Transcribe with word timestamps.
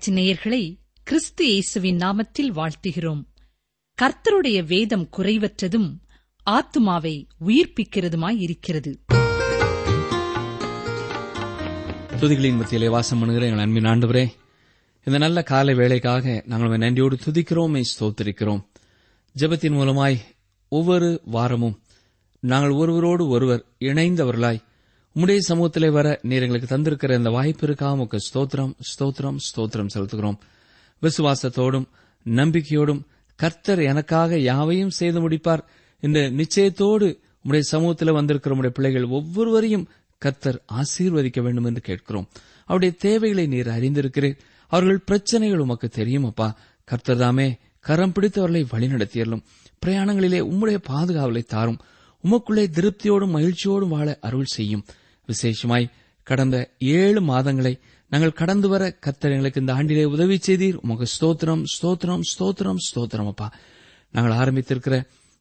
ஆராய்ச்சி 0.00 0.20
நேயர்களை 0.20 0.62
கிறிஸ்து 1.06 1.44
இயேசுவின் 1.46 1.98
நாமத்தில் 1.98 2.50
வாழ்த்துகிறோம். 2.58 3.20
கர்த்தருடைய 3.98 4.58
வேதம் 4.66 5.04
குறைவற்றதும் 5.16 5.88
ஆத்துமாவை 6.46 7.12
உயிர்ப்பிக்கிறதுமாய் 7.46 8.38
இருக்கிறது. 8.38 8.92
துதிகளின் 12.20 12.56
மத்தியிலே 12.56 12.88
வாசம் 12.88 13.18
பண்ணுகிற 13.18 13.46
எங்கள் 13.46 13.64
அன்பின் 13.64 13.90
ஆண்டவரே 13.92 14.24
இந்த 15.06 15.18
நல்ல 15.18 15.42
காலை 15.42 15.74
வேலைக்காக 15.74 16.42
நாங்கள் 16.46 16.82
நன்றியோடு 16.84 17.18
துதிக்கிறோம் 17.26 17.76
ஸ்தோத்திருக்கிறோம். 17.90 18.62
ஜெபத்தின் 19.36 19.78
மூலமாய் 19.80 20.18
ஒவ்வொரு 20.72 21.10
வாரமும் 21.36 21.78
நாங்கள் 22.42 22.76
ஒருவரோடு 22.82 23.26
ஒருவர் 23.28 23.64
இணைந்தவர்களாய் 23.90 24.64
உம்முடைய 25.16 25.38
சமூகத்திலே 25.48 25.90
வர 25.90 26.20
நீர் 26.22 26.42
எங்களுக்கு 26.42 26.76
தந்திருக்கிற 26.76 27.16
இந்த 27.16 27.30
வாய்ப்பிற்காக 27.30 27.92
உமக்கு 27.92 28.18
ஸ்தோத்திரம் 28.26 28.72
ஸ்தோத்திரம் 28.90 29.36
ஸ்தோத்திரம் 29.46 29.88
செலுத்துகிறோம். 29.94 30.36
விசுவாசத்தோடும் 31.02 31.86
நம்பிக்கையோடும் 32.24 33.00
கர்த்தர் 33.36 33.78
எனக்காக 33.78 34.38
யாவையும் 34.38 34.90
செய்து 34.90 35.28
முடிப்பார். 35.28 35.62
இந்த 36.00 36.20
நிச்சயத்தோடு 36.30 37.18
உம்முடைய 37.44 37.58
சமூகத்தில் 37.58 38.12
வந்திருக்கிற 38.12 38.54
உடைய 38.54 38.74
பிள்ளைகள் 38.74 39.04
ஒவ்வொருவரையும் 39.04 39.88
கர்த்தர் 40.18 40.62
ஆசீர்வதிக்க 40.72 41.40
வேண்டும் 41.42 41.64
என்று 41.64 41.80
கேட்கிறோம். 41.80 42.28
அவருடைய 42.64 42.94
தேவைகளை 42.98 43.46
நீர் 43.46 43.66
அறிந்திருக்கிறேன் 43.66 44.38
அவர்கள் 44.66 44.98
பிரச்சனைகள் 44.98 45.58
உமக்கு 45.58 45.88
தெரியும் 45.88 46.24
அப்பா. 46.24 46.56
கர்த்தர் 46.84 47.18
தாமே 47.18 47.58
கரம் 47.80 48.12
பிடித்தவர்களை 48.12 48.64
வழிநடத்தியறலும் 48.72 49.44
பிரயாணங்களிலே 49.86 50.40
உம்முடைய 50.52 50.78
பாதுகாவலை 50.88 51.42
தாரும். 51.42 51.80
உமக்குள்ளே 52.24 52.64
திருப்தியோடும் 52.76 53.34
மகிழ்ச்சியோடும் 53.36 53.88
வாழ 53.88 54.18
அருள் 54.20 54.44
செய்யும். 54.44 54.84
விசேஷமாய் 55.32 55.90
கடந்த 56.26 56.56
ஏழு 56.78 57.20
மாதங்களை 57.22 57.74
நாங்கள் 58.12 58.38
கடந்து 58.40 58.68
வர 58.68 58.84
கத்தர் 59.06 59.34
எங்களுக்கு 59.34 59.60
இந்த 59.60 59.72
ஆண்டிலே 59.72 60.04
உதவி 60.14 60.36
செய்தீர். 60.46 60.78
உமக்கு 60.82 61.06
ஸ்தோத்திரம் 61.14 61.62
ஸ்தோத்திரம் 61.74 62.22
ஸ்தோத்திரம் 62.30 62.80
ஸ்தோத்திரம் 62.86 63.30
அப்பா. 63.32 63.48
நாங்கள் 64.14 64.36
ஆரம்பித்திருக்கிற 64.40 64.96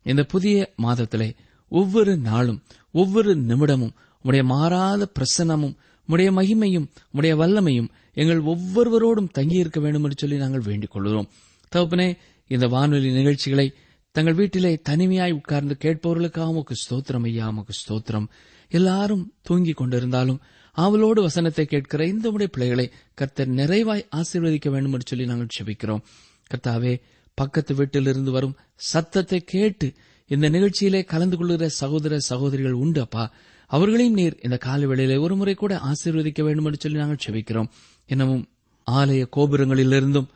இந்த 0.06 0.24
புதிய 0.24 0.58
மாதத்திலே 0.84 1.30
ஒவ்வொரு 1.72 2.14
நாளும் 2.30 2.60
ஒவ்வொரு 2.92 3.32
நிமிடமும் 3.50 3.96
உடைய 4.26 4.44
மாறாத 4.44 5.04
பிரசன்னமும் 5.18 5.76
உடைய 6.10 6.30
மகிமையும் 6.32 6.88
உடைய 7.12 7.34
வல்லமையும் 7.36 7.90
எங்கள் 8.14 8.42
ஒவ்வொருவரோடும் 8.52 9.34
தங்கியிருக்க 9.38 9.80
வேண்டும் 9.80 10.04
என்று 10.04 10.18
சொல்லி 10.18 10.38
நாங்கள் 10.38 10.68
வேண்டிக் 10.70 10.92
கொள்கிறோம். 10.92 11.28
தகப்பனே 11.72 12.08
இந்த 12.48 12.68
வானொலி 12.68 13.10
நிகழ்ச்சிகளை 13.12 13.68
தங்கள் 14.16 14.34
வீட்டிலே 14.34 14.72
தனிமையாய் 14.90 15.38
உட்கார்ந்து 15.40 15.76
கேட்பவர்களுக்காக 15.84 16.54
உமக்கு 16.54 16.76
ஸ்தோத்திரம் 16.84 17.26
ஐயா 17.30 17.48
உமக்கு 17.48 17.74
ஸ்தோத்திரம். 17.82 18.28
எல்லாரும் 18.70 19.34
தூங்கிக் 19.42 19.82
கொண்டிருந்தாலும் 19.82 20.40
ஆவலோடு 20.78 21.22
வசனத்தை 21.22 21.66
கேட்கிற 21.66 22.06
இந்த 22.06 22.30
உடைய 22.30 22.52
பிள்ளைகளை 22.52 22.92
கர்த்தர் 23.14 23.50
நிறைவாய் 23.50 24.10
ஆசீர்வதிக்க 24.16 24.70
வேண்டும் 24.70 24.94
என்று 24.94 25.08
சொல்லி 25.08 25.26
நாங்கள் 25.26 25.56
செபிக்கிறோம் 25.58 26.04
கர்த்தாவே 26.52 26.94
பக்கத்து 27.38 27.76
வீட்டிலிருந்து 27.76 28.32
வரும் 28.32 28.56
சத்தத்தை 28.76 29.40
கேட்டு 29.40 29.94
இந்த 30.28 30.50
நிகழ்ச்சியிலே 30.50 31.04
கலந்து 31.04 31.38
கொள்கிற 31.38 31.68
சகோதர 31.70 32.20
சகோதரிகள் 32.20 32.72
உண்டு 32.72 33.02
அப்பா. 33.02 33.32
அவர்களையும் 33.68 34.14
நீர் 34.14 34.40
இந்த 34.44 34.58
கால 34.58 34.88
வேளையிலே 34.88 35.18
ஒரு 35.18 35.36
முறை 35.36 35.54
கூட 35.54 35.80
ஆசீர்வதிக்க 35.80 36.44
வேண்டும் 36.44 36.66
என்று 36.66 36.80
சொல்லி 36.80 36.98
நாங்கள் 36.98 37.24
செபிக்கிறோம் 37.26 37.70
எனவும் 38.06 38.44
ஆலய 38.92 39.24
கோபுரங்களிலிருந்தும் 39.36 40.30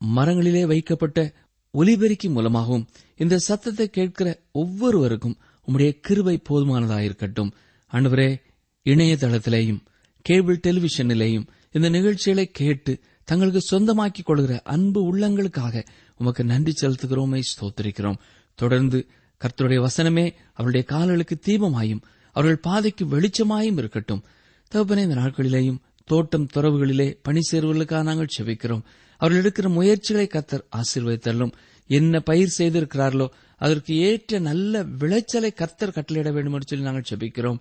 மரங்களிலே 0.00 0.62
வைக்கப்பட்ட 0.66 1.32
ஒலிபெருக்கி 1.74 2.28
மூலமாகவும் 2.30 2.86
இந்த 3.16 3.38
சத்தத்தை 3.38 3.88
கேட்கிற 3.88 4.28
ஒவ்வொருவருக்கும் 4.52 5.38
உம்முடைய 5.68 6.00
கிருபை 6.00 6.42
போதுமானதாயிருக்கட்டும். 6.48 7.50
அன்றுவரே 7.92 8.30
இணையதளத்திலேயும் 8.84 9.78
கேபிள் 10.22 10.60
டெலிவிஷனிலேயும் 10.62 11.46
இந்த 11.72 11.88
நிகழ்ச்சிகளை 11.88 12.46
கேட்டு 12.50 12.98
தங்களுக்கு 13.24 13.60
சொந்தமாக்கிக் 13.60 14.24
கொள்கிற 14.24 14.60
அன்பு 14.64 15.00
உள்ளங்களுக்காக 15.12 15.86
உமக்கு 16.16 16.44
நன்றி 16.44 16.72
செலுத்துகிறோமே 16.72 17.40
ஸ்தோத்திரிக்கிறோம். 17.50 18.18
தொடர்ந்து 18.54 19.06
கர்த்தருடைய 19.40 19.86
வசனமே 19.86 20.34
அவருடைய 20.52 20.86
கால்களுக்கு 20.86 21.38
தீபமாயும் 21.46 22.02
அவர்கள் 22.32 22.58
பாதைக்கு 22.58 23.04
வெளிச்சமாயும் 23.04 23.78
இருக்கட்டும். 23.78 24.24
தகப்பனே 24.72 25.02
இந்த 25.02 25.14
நாட்களிலேயும் 25.14 25.78
தோட்டம் 26.04 26.48
துறவுகளிலே 26.54 27.18
பணி 27.22 27.40
சேர்வர்களுக்காக 27.50 28.02
நாங்கள் 28.02 28.34
செவிக்கிறோம் 28.38 28.84
அவர்கள் 29.16 29.40
எடுக்கிற 29.42 29.68
முயற்சிகளை 29.68 30.28
கத்தர் 30.32 30.64
ஆசீர்வதித்தள்ளும் 30.76 31.52
என்ன 31.86 32.20
பயிர் 32.20 32.56
செய்திருக்கிறார்களோ 32.58 33.26
அதற்கு 33.56 33.96
ஏற்ற 33.96 34.38
நல்ல 34.38 34.82
விளைச்சலை 34.82 35.52
கர்த்தர் 35.52 35.90
கட்டளையிட 35.90 36.32
வேண்டும் 36.32 36.52
என்று 36.52 36.66
சொல்லி 36.66 36.84
நாங்கள் 36.84 37.08
செபிக்கிறோம். 37.10 37.58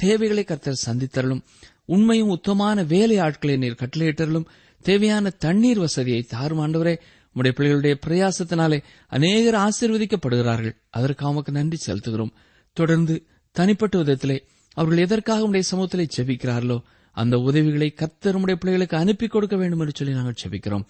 தேவைகளை 0.00 0.44
கர்த்தர் 0.44 0.84
சந்தித்தரலும் 0.86 1.42
உண்மையும் 1.86 2.28
உத்தமான 2.28 2.82
வேலை 2.86 3.18
ஆட்களை 3.18 3.56
நீர் 3.56 3.80
கட்டளையிட்டரலும் 3.82 4.48
தேவையான 4.82 5.30
தண்ணீர் 5.30 5.78
வசதியை 5.78 6.22
தாரும் 6.22 6.60
ஆண்டவரே 6.60 6.94
உடைய 7.36 7.52
பிள்ளைகளுடைய 7.56 7.94
பிரயாசத்தினாலே 8.06 8.82
அநேகர் 9.06 9.58
ஆசீர்வதிக்கப்படுகிறார்கள். 9.66 10.74
அதற்கு 10.90 11.26
அவனுக்கு 11.26 11.52
நன்றி 11.52 11.78
செலுத்துகிறோம். 11.86 12.32
தொடர்ந்து 12.76 13.14
தனிப்பட்ட 13.56 13.98
விதத்திலே 13.98 14.38
அவர்கள் 14.76 14.98
எதற்காக 14.98 15.42
உடைய 15.42 15.64
சமூகத்திலே 15.70 16.06
செபிக்கிறார்களோ 16.16 16.78
அந்த 17.16 17.38
உதவிகளை 17.38 17.90
கர்த்தர் 17.90 18.34
உடைய 18.34 18.56
பிள்ளைகளுக்கு 18.60 18.96
அனுப்பி 18.96 19.26
கொடுக்க 19.26 19.56
வேண்டும் 19.56 19.80
என்று 19.80 19.92
சொல்லி 19.94 20.14
நாங்கள் 20.14 20.40
செபிக்கிறோம் 20.42 20.84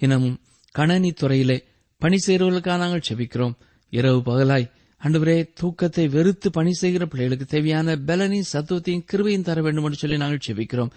இன்னமும் 0.00 0.36
கணனி 0.74 1.10
துறையிலே 1.12 1.58
பணி 2.00 2.16
செய்கிறவர்களுக்காக 2.26 2.78
நாங்கள் 2.78 3.06
செபிக்கிறோம் 3.08 3.54
இரவு 3.92 4.20
பகலாய் 4.22 4.66
அன்றுவரே 5.04 5.48
தூக்கத்தை 5.60 6.08
வெறுத்து 6.08 6.50
பணி 6.50 6.72
செய்கிற 6.72 7.06
பிள்ளைகளுக்கு 7.06 7.44
தேவையான 7.44 7.96
பலனையும் 7.96 8.50
சத்துவத்தையும் 8.52 9.04
கிருவையும் 9.12 9.42
தர 9.42 9.62
வேண்டும் 9.62 9.84
என்று 9.84 9.96
சொல்லி 9.96 10.16
நாங்கள் 10.16 10.44
செபிக்கிறோம் 10.46 10.90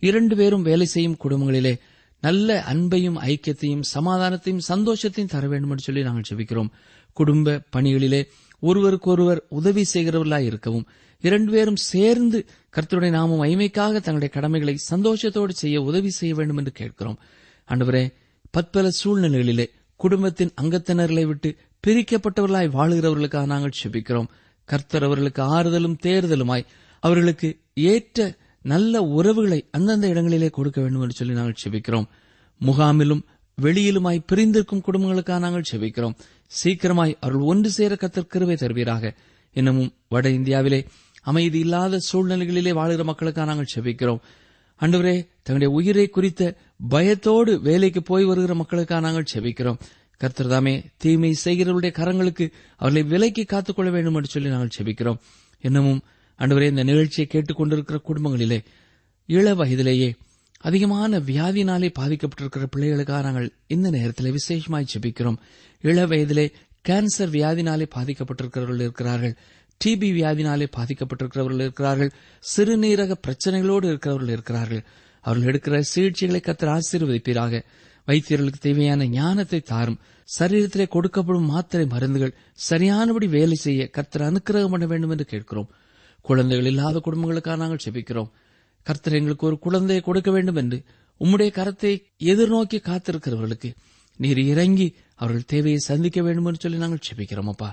இரண்டு 0.00 0.36
பேரும் 0.36 0.62
வேலை 0.62 0.86
செய்யும் 0.86 1.16
குடும்பங்களிலே 1.24 1.78
நல்ல 2.20 2.64
அன்பையும் 2.68 3.18
ஐக்கியத்தையும் 3.22 3.82
சமாதானத்தையும் 3.94 4.64
சந்தோஷத்தையும் 4.68 5.28
தர 5.28 5.48
வேண்டும் 5.48 5.70
என்று 5.70 5.82
சொல்லி 5.82 6.02
நாங்கள் 6.02 6.28
செபிக்கிறோம் 6.28 6.70
குடும்ப 7.12 7.62
பணிகளிலே 7.76 8.26
ஒருவருக்கொருவர் 8.60 9.42
உதவி 9.48 9.84
செய்கிறவர்களாய் 9.94 10.44
இருக்கவும் 10.44 10.86
இரண்டு 11.20 11.52
பேரும் 11.52 11.76
சேர்ந்து 11.76 12.44
கர்த்தருடைய 12.76 13.10
நாமம் 13.10 13.42
ஐமைக்காக 13.42 13.92
தங்களுடைய 13.92 14.28
கடமைகளை 14.28 14.74
சந்தோஷத்தோடு 14.90 15.48
செய்ய 15.48 15.82
உதவி 15.82 16.10
செய்ய 16.10 16.34
வேண்டும் 16.34 16.56
என்று 16.56 16.72
கேட்கிறோம். 16.72 17.18
அன்றுவரே 17.68 18.12
பற்பல 18.50 18.90
சூழ்நிலைகளிலே 19.04 19.66
குடும்பத்தின் 20.04 20.50
அங்கத்தினர்களை 20.60 21.26
விட்டு 21.26 21.56
பிரிக்கப்பட்டவர்களாய் 21.86 22.70
வாழுகிறவர்களுக்காக 22.76 23.46
நாங்கள் 23.46 23.78
செபிக்கிறோம். 23.82 24.26
கர்த்தர் 24.64 25.02
அவர்களுக்கு 25.02 25.42
ஆறுதலும் 25.42 25.96
தேறுதலுமாய் 26.02 26.64
அவர்களுக்கு 27.00 27.58
ஏற்ற 27.74 28.34
நல்ல 28.62 29.00
உறவுகளை 29.00 29.68
அந்தந்த 29.70 30.08
இடங்களிலே 30.08 30.48
கொடுக்க 30.48 30.80
வேண்டும் 30.80 31.00
என்று 31.00 31.14
சொல்லி 31.14 31.32
நாங்கள் 31.32 31.62
செபிக்கிறோம். 31.64 32.06
முகாமிலும் 32.66 33.22
வெளியிலுமாய் 33.62 34.22
பிரிந்திருக்கும் 34.26 34.82
குடும்பங்களுக்காக 34.92 35.38
நாங்கள் 35.38 35.70
செபிக்கிறோம். 35.72 36.14
சீக்கிரமாய் 36.64 37.16
அவர்கள் 37.20 37.46
ஒன்று 37.46 37.70
சேர 37.70 37.96
கத்தர் 38.00 38.54
தருவீராக. 38.54 39.14
இன்னமும் 39.52 39.92
வட 40.08 40.28
இந்தியாவிலே 40.28 40.86
அமைதி 41.22 41.58
இல்லாத 41.58 42.00
சூழ்நிலைகளிலே 42.12 42.72
வாழ்கிற 42.72 43.04
மக்களுக்காக 43.04 43.48
நாங்கள் 43.48 43.72
செபிக்கிறோம். 43.74 44.20
அன்றுவரே 44.80 45.26
தங்களுடைய 45.42 45.68
உயிரை 45.68 46.08
குறித்த 46.08 46.56
பயத்தோடு 46.76 47.60
வேலைக்கு 47.60 48.02
போய் 48.02 48.24
வருகிற 48.24 48.54
மக்களுக்காக 48.54 49.00
நாங்கள் 49.00 49.24
செபிக்கிறோம். 49.34 49.78
கர்த்தர்தாமே 50.20 50.84
தீமை 50.96 51.38
செய்கிறவருடைய 51.44 51.92
கரங்களுக்கு 51.92 52.52
அவர்களை 52.76 53.08
விலைக்கு 53.08 53.44
காத்துக்கொள்ள 53.44 53.90
வேண்டும் 53.90 54.14
என்று 54.14 54.28
சொல்லி 54.28 54.48
நாங்கள் 54.48 54.68
செபிக்கிறோம். 54.78 55.18
இன்னமும் 55.60 56.02
அன்றுவரே 56.38 56.68
இந்த 56.68 56.82
நிகழ்ச்சியை 56.82 57.28
கேட்டுக்கொண்டிருக்கிற 57.32 58.00
குடும்பங்களிலே 58.08 58.64
இள 59.26 59.54
வயதிலேயே 59.54 60.14
அதிகமான 60.58 61.18
வியாதினாலே 61.18 61.92
பாதிக்கப்பட்டிருக்கிற 61.98 62.66
பிள்ளைகளுக்காக 62.76 63.22
நாங்கள் 63.22 63.52
இந்த 63.66 63.90
நேரத்தில் 63.90 64.32
விசேஷமாய் 64.32 64.86
செபிக்கிறோம். 64.94 65.36
இள 65.80 66.06
வயதிலே 66.06 66.52
கேன்சர் 66.88 67.30
வியாதினாலே 67.32 67.86
பாதிக்கப்பட்டிருக்கிறவர்கள் 67.94 68.80
இருக்கிறார்கள். 68.80 69.36
டிபி 69.84 70.10
வியாதினாலே 70.18 70.66
பாதிக்கப்பட்டிருக்கிறவர்கள் 70.76 71.60
இருக்கிறார்கள். 71.60 72.12
சிறுநீரக 72.56 73.14
பிரச்சனைகளோடு 73.26 73.84
இருக்கிறவர்கள் 73.84 74.32
இருக்கிறார்கள். 74.32 74.84
அவர்கள் 75.24 75.50
எடுக்கிற 75.50 75.76
சிகிச்சைகளை 75.94 76.40
கத்திர 76.46 76.68
ஆசீர்வதிப்பீராக. 76.76 77.62
வைத்தியர்களுக்கு 78.08 78.60
தேவையான 78.60 79.06
ஞானத்தை 79.08 79.60
தாரும். 79.60 79.98
சரீரத்திலே 80.38 80.86
கொடுக்கப்படும் 80.94 81.50
மாத்திரை 81.52 81.84
மருந்துகள் 81.86 82.34
சரியானபடி 82.68 83.26
வேலை 83.26 83.56
செய்ய 83.64 83.86
கர்த்தர் 83.88 84.26
அனுக்கிரகம் 84.28 84.72
பண்ண 84.74 84.86
வேண்டும் 84.86 85.10
என்று 85.10 85.24
கேட்கிறோம். 85.24 85.70
குழந்தைகள் 86.24 86.66
இல்லாத 86.66 87.02
குடும்பங்களுக்காக 87.04 87.56
நாங்கள் 87.56 87.84
செபிக்கிறோம். 87.86 88.30
கர்த்தர் 88.86 89.18
எங்களுக்கு 89.20 89.46
ஒரு 89.46 89.56
குழந்தையை 89.58 90.02
கொடுக்க 90.04 90.30
வேண்டும் 90.30 90.60
என்று 90.62 90.78
உம்முடைய 91.20 91.50
கரத்தை 91.58 91.92
எதிர்நோக்கி 92.30 92.78
காத்திருக்கிறவர்களுக்கு 92.88 93.70
நீர் 94.18 94.40
இறங்கி 94.52 94.88
அவர்கள் 95.14 95.50
தேவையை 95.52 95.80
சந்திக்க 95.90 96.18
வேண்டும் 96.22 96.48
என்று 96.48 96.60
சொல்லி 96.60 96.78
நாங்கள் 96.78 97.06
செபிக்கிறோம் 97.08 97.50
அப்பா. 97.52 97.70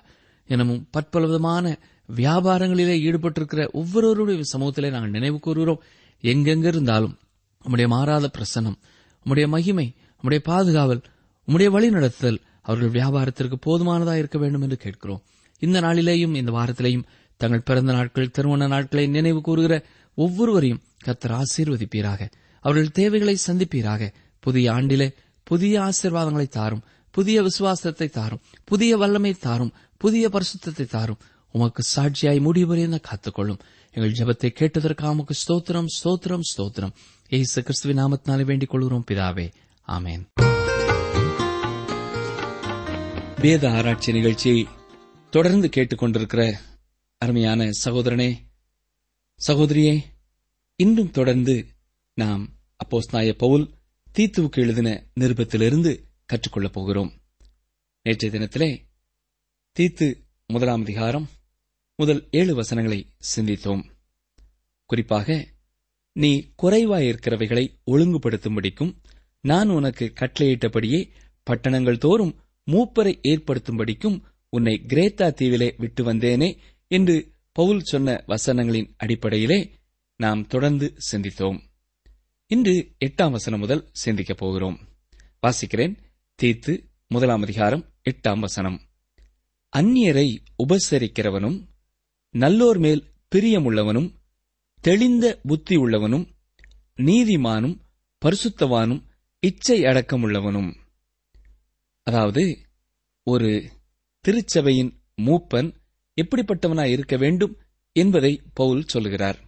எனவும் 0.50 0.84
பற்பல 0.92 1.26
விதமான 1.26 1.66
வியாபாரங்களிலே 2.10 2.96
ஈடுபட்டிருக்கிற 3.08 3.62
ஒவ்வொருவருடைய 3.72 4.44
சமூகத்திலே 4.54 4.90
நாங்கள் 4.92 5.16
நினைவு 5.18 5.40
கூறுகிறோம். 5.40 5.84
எங்கெங்க 6.24 6.68
இருந்தாலும் 6.74 7.16
உம்முடைய 7.64 7.88
மாறாத 7.88 8.32
பிரசனம் 8.34 8.76
உம்முடைய 9.26 9.48
மகிமை 9.48 9.94
உம்முடைய 10.22 10.40
பாதுகாவல் 10.46 11.04
உம்முடைய 11.48 11.70
வழிநடத்துதல் 11.70 12.38
அவர்கள் 12.62 13.02
வியாபாரத்திற்கு 13.02 13.58
போதுமானதா 13.66 14.16
இருக்க 14.16 14.38
வேண்டும் 14.38 14.62
என்று 14.62 14.78
கேட்கிறோம். 14.78 15.22
இந்த 15.60 15.82
நாளிலேயும் 15.82 16.36
இந்த 16.36 16.52
வாரத்திலேயும் 16.52 17.04
தங்கள் 17.38 17.62
பிறந்த 17.62 17.94
நாட்கள் 17.94 18.32
திருமண 18.32 18.68
நாட்களை 18.68 19.08
நினைவு 19.08 19.42
கூறுகிற 19.42 19.86
ஒவ்வொருவரையும் 20.16 20.82
கத்தர் 21.06 21.42
ஆசீர்வதிப்பீராக. 21.42 22.32
அவர்கள் 22.60 22.92
தேவைகளை 22.92 23.38
சந்திப்பீராக. 23.48 24.14
புதிய 24.40 24.72
ஆண்டிலே 24.72 25.14
புதிய 25.44 25.80
ஆசீர்வாதங்களை 25.80 26.48
தாரும் 26.48 26.84
புதிய 27.12 27.42
விசுவாசத்தை 27.42 28.08
தாரும் 28.08 28.40
புதிய 28.64 28.98
வல்லமை 28.98 29.34
தாரும் 29.34 29.74
புதிய 29.98 30.30
பரிசுத்தத்தை 30.30 30.86
தாரும். 30.86 31.18
உமக்கு 31.52 31.84
சாட்சியாய் 31.96 32.44
முடிவரையும் 32.46 33.02
காத்துக்கொள்ளும். 33.02 33.60
எங்கள் 33.94 34.12
ஜபத்தை 34.12 34.50
கேட்டதற்காக 34.60 35.10
உமக்கு 35.10 35.36
ஸ்தோத்திரம் 35.48 35.86
ஸ்தோத்திரம் 36.04 36.42
ஸ்தோத்திரம். 36.58 36.92
ஏசு 37.30 37.62
கிறிஸ்துவின் 37.62 37.98
நாமத்தினாலே 37.98 38.44
வேண்டிக் 38.44 38.70
கொள்கிறோம் 38.70 39.04
பிதாவே. 39.08 39.52
ஆமேன். 39.88 40.26
வேத 43.42 43.72
ஆராய்ச்சி 43.72 44.12
நிகழ்ச்சியை 44.12 44.68
தொடர்ந்து 45.30 45.70
கேட்டுக்கொண்டிருக்கிற 45.76 46.54
அருமையான 47.18 47.70
சகோதரனே 47.84 48.38
சகோதரியே 49.48 50.00
இன்றும் 50.76 51.12
தொடர்ந்து 51.12 51.66
நாம் 52.14 52.50
அப்போஸ் 52.76 53.12
நாய 53.12 53.34
பவுல் 53.34 53.74
தீத்துவுக்கு 54.20 54.58
எழுதின 54.58 55.08
நிருபத்திலிருந்து 55.20 56.04
கற்றுக்கொள்ளப் 56.26 56.74
போகிறோம். 56.74 57.22
நேற்றைய 58.02 58.40
தினத்திலே 58.40 58.80
தீத்து 59.80 60.14
முதலாம் 60.48 60.82
அதிகாரம் 60.82 61.30
முதல் 62.02 62.28
ஏழு 62.32 62.56
வசனங்களை 62.56 63.14
சிந்தித்தோம். 63.36 63.84
குறிப்பாக 64.86 65.48
நீ 66.12 66.52
குறைவாயிருக்கிறவைகளை 66.64 67.74
ஒழுங்குபடுத்தும்படிக்கும் 67.92 68.96
நான் 69.42 69.70
உனக்கு 69.70 70.14
கட்டளையிட்டபடியே 70.20 71.10
பட்டணங்கள் 71.44 71.98
தோறும் 71.98 72.40
மூப்பரை 72.72 73.20
ஏற்படுத்தும்படிக்கும் 73.28 74.22
உன்னை 74.50 74.82
கிரேத்தா 74.88 75.34
தீவிலே 75.34 75.74
விட்டு 75.78 76.14
வந்தேனே 76.14 76.58
என்று 76.88 77.32
பவுல் 77.52 77.80
சொன்ன 77.80 78.24
வசனங்களின் 78.28 78.94
அடிப்படையிலே 78.98 79.72
நாம் 80.16 80.48
தொடர்ந்து 80.48 80.98
சிந்தித்தோம். 81.12 81.60
இன்று 82.48 82.92
எட்டாம் 83.06 83.32
வசனம் 83.32 83.60
முதல் 83.60 83.90
சிந்திக்கப் 83.92 84.38
போகிறோம். 84.38 84.80
வாசிக்கிறேன். 85.48 85.98
தீத்து 86.42 86.86
முதலாம் 87.08 87.42
அதிகாரம் 87.42 87.94
எட்டாம் 88.12 88.40
வசனம். 88.40 88.82
அந்நியரை 89.78 90.38
உபசரிக்கிறவனும் 90.68 91.70
நல்லோர் 92.32 92.80
மேல் 92.80 93.04
பிரியமுள்ளவனும் 93.36 94.16
தெளிந்த 94.82 95.40
புத்தி 95.44 95.78
உள்ளவனும் 95.78 96.26
நீதிமானும் 96.98 97.80
பரிசுத்தவானும் 98.26 99.02
இச்சை 99.40 99.82
அடக்கமுள்ளவனும். 99.82 100.76
அதாவது 102.04 102.58
ஒரு 103.24 103.70
திருச்சபையின் 104.28 104.92
மூப்பன் 105.22 105.76
எப்படிப்பட்டவனாய் 106.22 106.92
இருக்க 106.92 107.18
வேண்டும் 107.18 107.58
என்பதை 107.92 108.42
பவுல் 108.54 108.84
சொல்லுகிறார். 108.84 109.40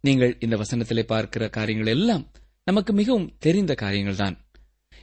நீங்கள் 0.00 0.36
இந்த 0.40 0.56
வசனத்திலே 0.56 1.02
பார்க்கிற 1.02 1.48
காரியங்கள் 1.48 1.92
எல்லாம் 1.92 2.30
நமக்கு 2.64 2.92
மிகவும் 2.92 3.36
தெரிந்த 3.38 3.74
காரியங்கள்தான். 3.80 4.38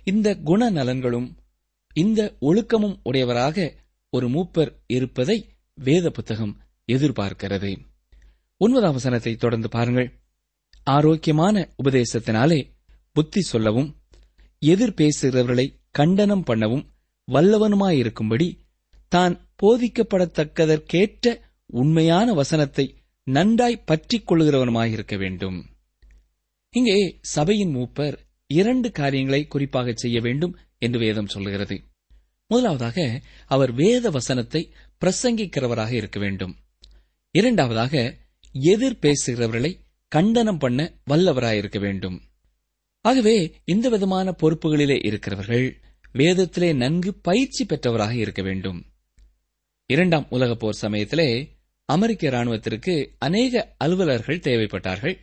இந்த 0.04 0.36
குணநலன்களும் 0.36 1.38
இந்த 1.94 2.36
ஒழுக்கமும் 2.42 3.00
உடையவராக 3.04 3.74
ஒரு 4.10 4.30
மூப்பர் 4.30 4.76
இருப்பதை 4.88 5.50
வேத 5.74 6.10
புத்தகம் 6.10 6.64
எதிர்பார்க்கிறது. 6.88 7.72
ஒன்பதாம் 8.62 8.94
வசனத்தை 8.94 9.36
தொடர்ந்து 9.36 9.70
பாருங்கள். 9.70 10.10
ஆரோக்கியமான 10.84 11.70
உபதேசத்தினாலே 11.84 12.60
புத்தி 13.12 13.42
சொல்லவும் 13.42 13.90
எதிர் 14.62 14.94
பேசுகிறவர்களை 14.94 15.66
கண்டனம் 15.92 16.44
பண்ணவும் 16.48 16.86
வல்லவனுமாயிருக்கும்படி 17.28 18.48
தான் 19.08 19.36
போதிக்கப்படத்தக்கதற்கேற்ற 19.64 21.34
உண்மையான 21.66 22.34
வசனத்தை 22.34 22.86
நன்றாய் 23.28 23.84
பற்றிக் 23.84 24.28
கொள்கிறவனுமாயிருக்க 24.32 25.18
வேண்டும். 25.18 25.58
இங்கே 26.74 26.98
சபையின் 27.22 27.76
மூப்பர் 27.76 28.16
இரண்டு 28.48 28.92
காரியங்களை 28.92 29.42
குறிப்பாக 29.48 29.94
செய்ய 29.94 30.22
வேண்டும் 30.22 30.58
என்று 30.78 31.00
வேதம் 31.00 31.28
சொல்கிறது 31.28 31.76
முதலாவதாக 32.48 33.22
அவர் 33.46 33.72
வேத 33.72 34.10
வசனத்தை 34.10 34.62
பிரசங்கிக்கிறவராக 35.02 35.92
இருக்க 35.92 36.20
வேண்டும். 36.20 36.54
இரண்டாவதாக 37.36 38.18
எதிர் 38.52 39.00
பேசுகிறவர்களை 39.02 39.80
கண்டனம் 40.08 40.58
பண்ண 40.58 40.94
வல்லவராயிருக்க 41.10 41.80
வேண்டும். 41.80 42.22
ஆகவே 43.02 43.62
இந்த 43.66 43.90
விதமான 43.90 44.36
பொறுப்புகளிலே 44.44 45.06
இருக்கிறவர்கள் 45.06 45.82
வேதத்திலே 46.14 46.76
நன்கு 46.76 47.14
பயிற்சி 47.14 47.66
பெற்றவராக 47.66 48.12
இருக்க 48.12 48.42
வேண்டும். 48.42 48.86
இரண்டாம் 49.86 50.28
உலகப் 50.30 50.60
போர் 50.60 50.74
சமயத்திலே 50.74 51.58
அமெரிக்க 51.86 52.30
ராணுவத்திற்கு 52.30 53.10
அநேக 53.18 53.76
அலுவலர்கள் 53.78 54.40
தேவைப்பட்டார்கள். 54.40 55.18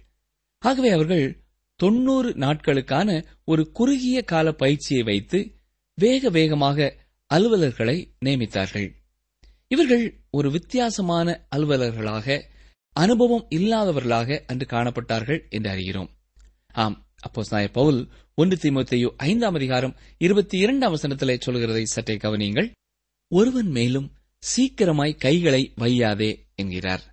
ஆகவே 0.59 0.89
அவர்கள் 0.89 1.45
தொன்னூறு 1.77 2.31
நாட்களுக்கான 2.31 3.25
ஒரு 3.45 3.71
குறுகிய 3.73 4.23
கால 4.23 4.53
பயிற்சியை 4.53 5.03
வைத்து 5.03 5.55
வேக 5.95 6.31
வேகமாக 6.31 6.97
அலுவலர்களை 7.27 8.15
நியமித்தார்கள். 8.25 9.01
இவர்கள் 9.73 10.05
ஒரு 10.31 10.51
வித்தியாசமான 10.51 11.47
அலுவலர்களாக 11.57 12.43
அனுபவம் 12.97 13.47
இல்லாதவர்களாக 13.51 14.39
அன்று 14.47 14.67
காணப்பட்டார்கள் 14.71 15.41
என்று 15.49 15.71
அறிகிறோம். 15.71 16.11
ஆம் 16.73 17.07
அப்போ 17.21 17.43
நாய 17.51 17.69
பவுல் 17.69 18.01
ஒன்று 18.35 18.57
தீமோத்தேயு 18.57 19.09
ஐந்தாம் 19.17 19.55
அதிகாரம் 19.55 19.95
இருபத்தி 20.19 20.59
இரண்டாம் 20.59 20.95
வசனத்திலே 20.95 21.37
சொல்கிறதை 21.47 21.83
சற்றே 21.83 22.17
கவனியுங்கள். 22.17 22.69
ஒருவன் 23.29 23.71
மேலும் 23.71 24.13
சீக்கிரமாய் 24.43 25.17
கைகளை 25.17 25.73
வையாதே 25.77 26.31
என்கிறார். 26.55 27.05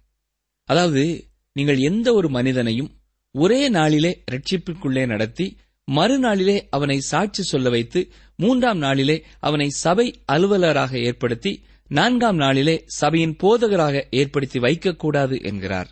அதாவது 0.63 1.27
நீங்கள் 1.53 1.79
எந்த 1.79 2.13
ஒரு 2.13 2.29
மனிதனையும் 2.29 2.91
ஒரே 3.31 3.69
நாளிலே 3.69 4.23
ரட்சிப்பிற்குள்ளே 4.31 5.05
நடத்தி 5.05 5.57
மறுநாளிலே 5.91 6.57
அவனை 6.69 6.99
சாட்சி 6.99 7.43
சொல்ல 7.43 7.69
வைத்து 7.69 8.11
மூன்றாம் 8.35 8.77
நாளிலே 8.77 9.23
அவனை 9.39 9.69
சபை 9.69 10.07
அலுவலராக 10.31 10.99
ஏற்படுத்தி 10.99 11.63
நான்காம் 11.89 12.35
நாளிலே 12.35 12.83
சபையின் 12.85 13.35
போதகராக 13.35 14.07
ஏற்படுத்தி 14.09 14.59
வைக்கக்கூடாது 14.59 15.43
என்கிறார். 15.43 15.89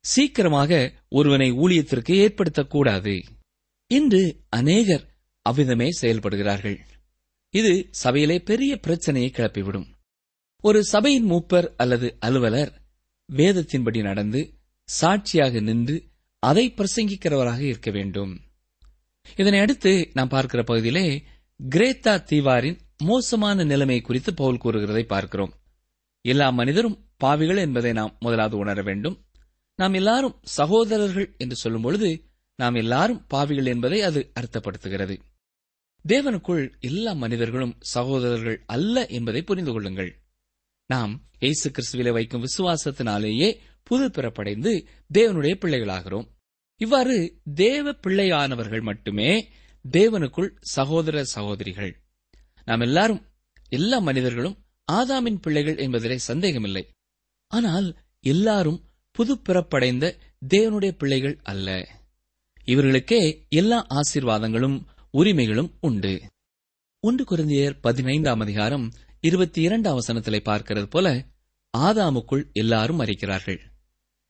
சீக்கிரமாக 0.00 0.92
ஒருவனை 1.08 1.52
ஊழியத்திற்கு 1.52 2.12
ஏற்படுத்தக்கூடாது. 2.24 3.22
இன்று 3.86 4.22
அநேகர் 4.48 5.04
அவ்விதமே 5.42 5.88
செயல்படுகிறார்கள். 6.00 6.78
இது 7.54 7.88
சபையிலே 7.90 8.38
பெரிய 8.40 8.76
பிரச்சனையை 8.76 9.30
கிளப்பிவிடும். 9.34 9.88
ஒரு 10.62 10.84
சபையின் 10.84 11.30
மூப்பர் 11.30 11.68
அல்லது 11.76 12.16
அலுவலர் 12.20 12.72
வேதத்தின்படி 13.28 14.00
நடந்து 14.00 14.40
சாட்சியாக 14.88 15.60
நின்று 15.60 15.96
அதை 16.38 16.74
பிரசங்கிக்கிறவராக 16.76 17.60
இருக்க 17.60 17.90
வேண்டும். 17.90 18.40
இதனை 19.36 19.58
அடுத்து 19.60 20.10
நாம் 20.12 20.28
பார்க்கிற 20.28 20.62
பகுதியிலே 20.62 21.22
கிரேத்தா 21.70 22.14
தீவாரின் 22.30 22.78
மோசமான 23.00 23.64
நிலைமை 23.64 24.00
குறித்து 24.00 24.34
பவுல் 24.34 24.60
கூறுகிறதை 24.64 25.02
பார்க்கிறோம். 25.02 25.54
எல்லா 26.20 26.50
மனிதரும் 26.50 27.08
பாவிகள் 27.16 27.56
என்பதை 27.56 27.92
நாம் 27.92 28.16
முதலாவது 28.20 28.56
உணர 28.56 28.82
வேண்டும். 28.82 29.24
நாம் 29.76 29.94
எல்லாரும் 29.94 30.38
சகோதரர்கள் 30.42 31.34
என்று 31.38 31.56
சொல்லும் 31.56 31.82
பொழுது 31.82 32.24
நாம் 32.56 32.74
எல்லாரும் 32.74 33.26
பாவிகள் 33.26 33.66
என்பதை 33.66 34.02
அது 34.02 34.32
அர்த்தப்படுத்துகிறது. 34.40 35.20
தேவனுக்குள் 36.08 36.80
எல்லா 36.80 37.12
மனிதர்களும் 37.12 37.76
சகோதரர்கள் 37.80 38.62
அல்ல 38.66 39.06
என்பதை 39.06 39.42
புரிந்து 39.42 39.72
கொள்ளுங்கள். 39.72 40.22
நாம் 40.86 41.22
இயேசு 41.38 41.70
கிறிஸ்துவிலே 41.70 42.12
வைக்கும் 42.12 42.44
விசுவாசத்தினாலேயே 42.44 43.58
புது 43.82 44.08
பிறப்படைந்து 44.08 44.86
தேவனுடைய 45.14 45.54
பிள்ளைகளாகிறோம். 45.60 46.28
இவ்வாறு 46.76 47.40
தேவ 47.54 47.90
பிள்ளையானவர்கள் 47.90 48.82
மட்டுமே 48.82 49.48
தேவனுக்குள் 49.90 50.50
சகோதர 50.60 51.24
சகோதரிகள். 51.24 51.99
நாம் 52.70 52.80
எல்லாரும் 52.80 53.22
எல்லா 53.68 53.98
மனிதர்களும் 53.98 54.56
ஆதாமின் 54.92 55.40
பிள்ளைகள் 55.40 55.74
என்பதிலே 55.74 56.16
சந்தேகமில்லை. 56.16 56.82
ஆனால் 57.46 57.98
எல்லாரும் 58.20 58.78
புது 59.10 59.38
பிறப்படைந்த 59.38 60.18
தேவனுடைய 60.48 60.90
பிள்ளைகள் 60.90 61.40
அல்ல. 61.42 61.68
இவர்களுக்கே 62.64 63.48
எல்லா 63.48 63.86
ஆசீர்வாதங்களும் 63.90 64.84
உரிமைகளும் 65.10 65.70
உண்டு. 65.80 66.22
ஒன்று 67.00 67.24
குருந்தியர் 67.24 67.80
பதினைந்தாம் 67.80 68.40
அதிகாரம் 68.40 68.92
இருபத்தி 69.20 69.62
இரண்டாம் 69.62 69.98
வசனத்திலே 69.98 70.40
பார்க்கிறது 70.50 70.84
போல 70.84 71.26
ஆதாமுக்குள் 71.78 72.52
எல்லாரும் 72.52 73.00
மறிக்கிறார்கள் 73.00 73.60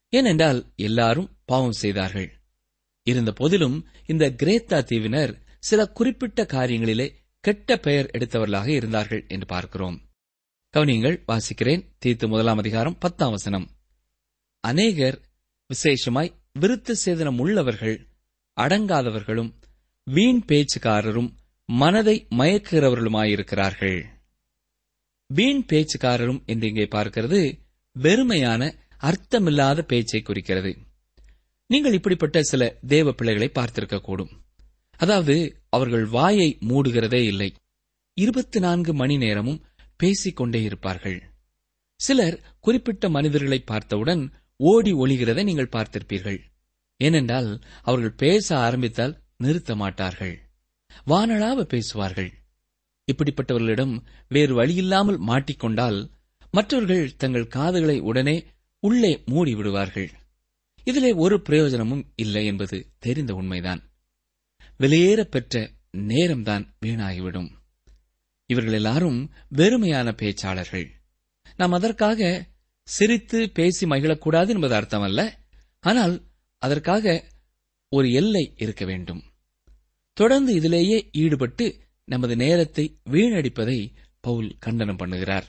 ஏனென்றால் 0.08 0.72
எல்லாரும் 0.76 1.30
பாவம் 1.44 1.78
செய்தார்கள். 1.82 2.28
இருந்த 3.02 3.32
போதிலும் 3.32 3.86
இந்த 4.06 4.30
கிரேத்தா 4.30 4.78
தீவினர் 4.84 5.34
சில 5.58 5.86
குறிப்பிட்ட 5.86 6.42
காரியங்களிலே 6.42 7.06
கெட்ட 7.40 7.76
பெயர் 7.76 8.06
எடுத்தவர்களாக 8.06 8.66
இருந்தார்கள் 8.66 9.24
என்று 9.28 9.46
பார்க்கிறோம். 9.46 10.00
கவனியங்கள் 10.74 11.22
வாசிக்கிறேன். 11.28 11.84
தீர்த்து 11.98 12.28
முதலாம் 12.28 12.58
அதிகாரம் 12.58 12.98
பத்தாம் 12.98 13.30
வசனம். 13.30 13.70
அநேகர் 14.60 15.20
விசேஷமாய் 15.66 16.34
விருத்த 16.60 16.94
சேதனம் 17.04 17.38
உள்ளவர்கள் 17.38 18.08
அடங்காதவர்களும் 18.56 19.52
வீண் 20.04 20.42
பேச்சுக்காரரும் 20.46 21.30
மனதை 21.64 22.26
மயக்குகிறவர்களுமாயிருக்கிறார்கள். 22.30 24.04
வீண் 25.26 25.64
பேச்சுக்காரரும் 25.66 26.44
என்று 26.44 26.68
இங்கே 26.68 26.84
பார்க்கிறது 26.84 27.58
வெறுமையான 28.00 28.74
அர்த்தமில்லாத 29.00 29.82
பேச்சை 29.82 30.22
குறிக்கிறது. 30.22 30.76
நீங்கள் 31.66 31.92
இப்படிப்பட்ட 31.92 32.42
சில 32.42 32.78
தேவ 32.86 33.12
பிள்ளைகளை 33.12 33.50
பார்த்திருக்கக்கூடும். 33.54 34.32
அதாவது 35.00 35.62
அவர்கள் 35.68 36.04
வாயை 36.04 36.58
மூடுகிறதே 36.60 37.20
இல்லை. 37.24 37.54
இருபத்தி 38.16 38.58
நான்கு 38.60 38.94
மணி 38.94 39.16
நேரமும் 39.16 39.62
பேசிக்கொண்டே 39.96 40.62
இருப்பார்கள். 40.62 41.18
சிலர் 42.00 42.36
குறிப்பிட்ட 42.60 43.08
மனிதர்களை 43.08 43.58
பார்த்தவுடன் 43.60 44.22
ஓடி 44.56 44.92
ஒளிகிறதை 44.92 45.42
நீங்கள் 45.44 45.72
பார்த்திருப்பீர்கள். 45.72 46.40
ஏனென்றால் 46.96 47.50
அவர்கள் 47.82 48.14
பேச 48.14 48.46
ஆரம்பித்தால் 48.58 49.14
நிறுத்த 49.36 49.74
மாட்டார்கள். 49.74 50.34
வானளாவ 51.06 51.62
பேசுவார்கள். 51.62 52.30
இப்படிப்பட்டவர்களிடம் 53.08 53.94
வேறு 54.28 54.54
வழியில்லாமல் 54.62 55.20
மாட்டிக்கொண்டால் 55.26 55.98
மற்றவர்கள் 56.50 57.16
தங்கள் 57.16 57.52
காதுகளை 57.56 58.00
உடனே 58.00 58.36
உள்ளே 58.82 59.12
மூடி 59.26 59.54
விடுவார்கள் 59.54 60.10
இதிலே 60.84 61.12
ஒரு 61.12 61.36
பிரயோஜனமும் 61.40 62.04
இல்லை 62.16 62.42
என்பது 62.46 62.78
தெரிந்த 62.98 63.34
உண்மைதான். 63.34 63.82
வெளியேற 64.80 65.24
பெற்ற 65.24 65.70
நேரம்தான் 66.10 66.64
வீணாகிவிடும். 66.84 67.50
இவர்கள் 68.46 68.72
எல்லாரும் 68.72 69.18
வெறுமையான 69.56 70.08
பேச்சாளர்கள். 70.22 70.86
நாம் 71.56 71.72
அதற்காக 71.72 72.48
சிரித்து 72.82 73.50
பேசி 73.50 73.86
மகிழக்கூடாது 73.86 74.48
என்பது 74.48 74.74
அர்த்தமல்ல. 74.74 75.32
ஆனால் 75.80 76.14
அதற்காக 76.58 77.24
ஒரு 77.88 78.12
எல்லை 78.12 78.52
இருக்க 78.56 78.84
வேண்டும். 78.84 79.22
தொடர்ந்து 80.12 80.54
இதிலேயே 80.54 81.10
ஈடுபட்டு 81.12 81.66
நமது 82.04 82.36
நேரத்தை 82.36 82.98
வீணடிப்பதை 83.10 83.92
பவுல் 84.20 84.56
கண்டனம் 84.58 84.98
பண்ணுகிறார். 84.98 85.46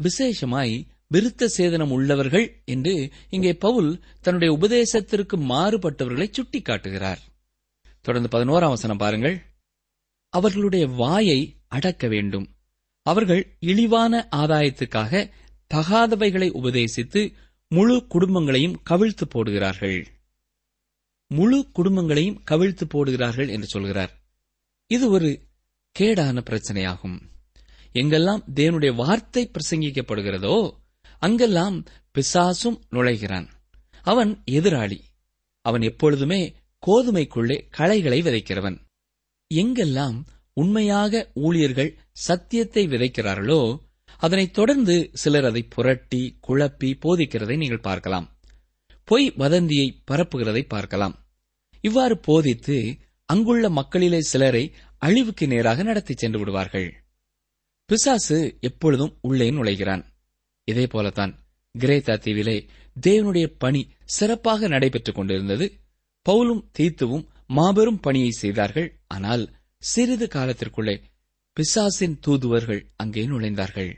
விசேஷமாய் 0.00 0.74
விருத்த 1.14 1.48
சேதனம் 1.58 1.90
உள்ளவர்கள் 1.90 2.62
என்று 2.64 3.10
இங்கே 3.30 3.52
பவுல் 3.54 4.02
தன்னுடைய 4.22 4.54
உபதேசத்திற்கு 4.54 5.36
மாறுபட்டவர்களை 5.36 6.28
சுட்டிக்காட்டுகிறார். 6.30 7.22
தொடர்ந்து 8.04 8.38
பதினோராம் 8.38 8.68
வசனம் 8.68 8.96
பாருங்கள். 8.96 9.42
அவர்களுடைய 10.28 10.86
வாயை 10.86 11.56
அடக்க 11.68 12.08
வேண்டும். 12.08 12.54
அவர்கள் 13.02 13.56
இழிவான 13.58 14.28
ஆதாயத்துக்காக 14.36 15.30
தகாதவைகளை 15.74 16.50
உபதேசித்து 16.52 17.32
முழு 17.68 18.06
குடும்பங்களையும் 18.08 18.74
கவிழ்த்து 18.90 19.24
போடுகிறார்கள். 19.28 20.06
முழு 21.26 21.70
குடும்பங்களையும் 21.78 22.40
கவிழ்த்து 22.50 22.82
போடுகிறார்கள் 22.88 23.48
என்று 23.48 23.66
சொல்கிறார். 23.66 24.12
இது 24.86 25.10
ஒரு 25.10 25.40
கேடான 25.98 26.40
பிரச்சனையாகும். 26.44 27.20
எங்கெல்லாம் 27.92 28.42
தேவனுடைய 28.54 28.94
வார்த்தை 28.94 29.50
பிரசங்கிக்கப்படுகிறதோ 29.52 30.70
அங்கெல்லாம் 31.18 31.84
பிசாசும் 32.14 32.80
நுழைகிறான். 32.90 33.48
அவன் 34.02 34.42
எதிராளி. 34.50 35.00
அவன் 35.60 35.80
எப்பொழுதுமே 35.80 36.54
கோதுமைக்குள்ளே 36.86 37.66
களைகளை 37.70 38.22
விதைக்கிறவன். 38.22 38.78
எங்கெல்லாம் 39.54 40.24
உண்மையாக 40.52 41.30
ஊழியர்கள் 41.34 41.98
சத்தியத்தை 42.12 42.86
விதைக்கிறார்களோ 42.86 43.78
அதனைத் 44.18 44.52
தொடர்ந்து 44.52 45.10
சிலர் 45.12 45.44
அதை 45.44 45.62
புரட்டி 45.62 46.38
குழப்பி 46.48 46.98
போதிக்கிறதை 47.04 47.56
நீங்கள் 47.56 47.80
பார்க்கலாம். 47.80 48.38
பொய் 49.04 49.32
வதந்தியை 49.36 50.02
பரப்புகிறதை 50.10 50.68
பார்க்கலாம். 50.68 51.26
இவ்வாறு 51.80 52.18
போதித்து 52.18 52.96
அங்குள்ள 53.24 53.70
மக்களிலே 53.70 54.20
சிலரை 54.20 54.72
அழிவுக்கு 54.98 55.46
நேராக 55.46 55.82
நடத்தி 55.82 56.14
சென்று 56.16 56.38
விடுவார்கள். 56.38 57.04
பிசாசு 57.84 58.56
எப்பொழுதும் 58.60 59.18
உள்ளே 59.20 59.50
நுழைகிறான். 59.50 60.04
இதே 60.64 60.86
போலத்தான் 60.86 61.38
கிரேத்தா 61.78 62.14
தீவிலே 62.18 62.68
தேவனுடைய 63.06 63.46
பணி 63.58 63.90
சிறப்பாக 64.04 64.68
நடைபெற்றுக் 64.68 65.14
கொண்டிருந்தது. 65.14 65.83
பவுலும் 66.28 66.62
தீத்துவும் 66.78 67.26
மாபெரும் 67.46 68.00
பணியை 68.00 68.30
செய்தார்கள். 68.30 68.88
ஆனால் 69.06 69.44
சிறிது 69.82 70.26
காலத்திற்குள்ளே 70.26 70.96
பிசாசின் 71.56 72.18
தூதுவர்கள் 72.20 72.82
அங்கே 72.96 73.26
நுழைந்தார்கள். 73.26 73.92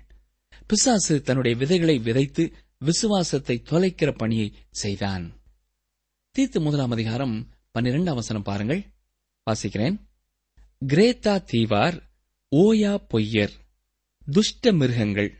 பிசாசு 0.66 1.22
தன்னுடைய 1.22 1.56
விதைகளை 1.56 1.98
விதைத்து 1.98 2.44
விசுவாசத்தை 2.78 3.62
தொலைக்கிற 3.70 4.10
பணியை 4.16 4.48
செய்தான். 4.70 5.24
தீத்து 6.34 6.60
முதலாம் 6.60 6.90
அதிகாரம் 6.90 7.36
பன்னிரெண்டாம் 7.74 8.14
வசனம் 8.14 8.42
பாருங்கள். 8.42 8.82
வாசிக்கிறேன். 9.46 9.96
கிரேத்தா 10.82 11.34
தீவார் 11.52 11.96
ஓயா 12.52 12.94
பொய்யர் 13.10 13.54
துஷ்ட 14.32 14.72
மிருகங்கள் 14.72 15.30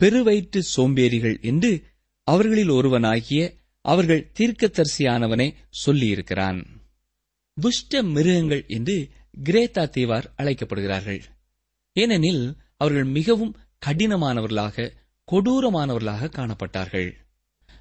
பெருவயிற்று 0.00 0.60
சோம்பேறிகள் 0.76 1.40
என்று 1.40 1.70
அவர்களில் 2.22 2.68
ஒருவனாகிய 2.68 3.40
அவர்கள் 3.84 4.30
தீர்க்கதரிசியானவனே 4.38 5.48
சொல்லியிருக்கிறான். 5.86 6.60
துஷ்ட 7.56 8.02
மிருகங்கள் 8.02 8.64
என்று 8.66 8.96
கிரேத்தா 9.44 9.84
தீவார் 9.96 10.26
அழைக்கப்படுகிறார்கள். 10.36 11.20
ஏனெனில் 11.96 12.44
அவர்கள் 12.76 13.04
மிகவும் 13.04 13.56
கடினமானவர்களாக 13.86 14.90
கொடூரமானவர்களாக 15.28 16.30
காணப்பட்டார்கள். 16.36 17.10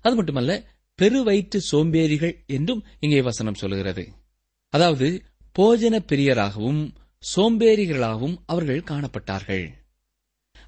அது 0.02 0.16
மட்டுமல்ல 0.16 0.54
பெருவயிற்று 1.00 1.60
சோம்பேறிகள் 1.72 2.36
என்றும் 2.48 2.82
இங்கே 3.00 3.22
வசனம் 3.22 3.54
சொல்கிறது 3.54 4.04
அதாவது 4.74 5.08
போஜன 5.56 5.96
பிரியராகவும் 6.08 6.82
சோம்பேறிகளாகவும் 7.24 8.36
அவர்கள் 8.46 8.88
காணப்பட்டார்கள். 8.92 9.66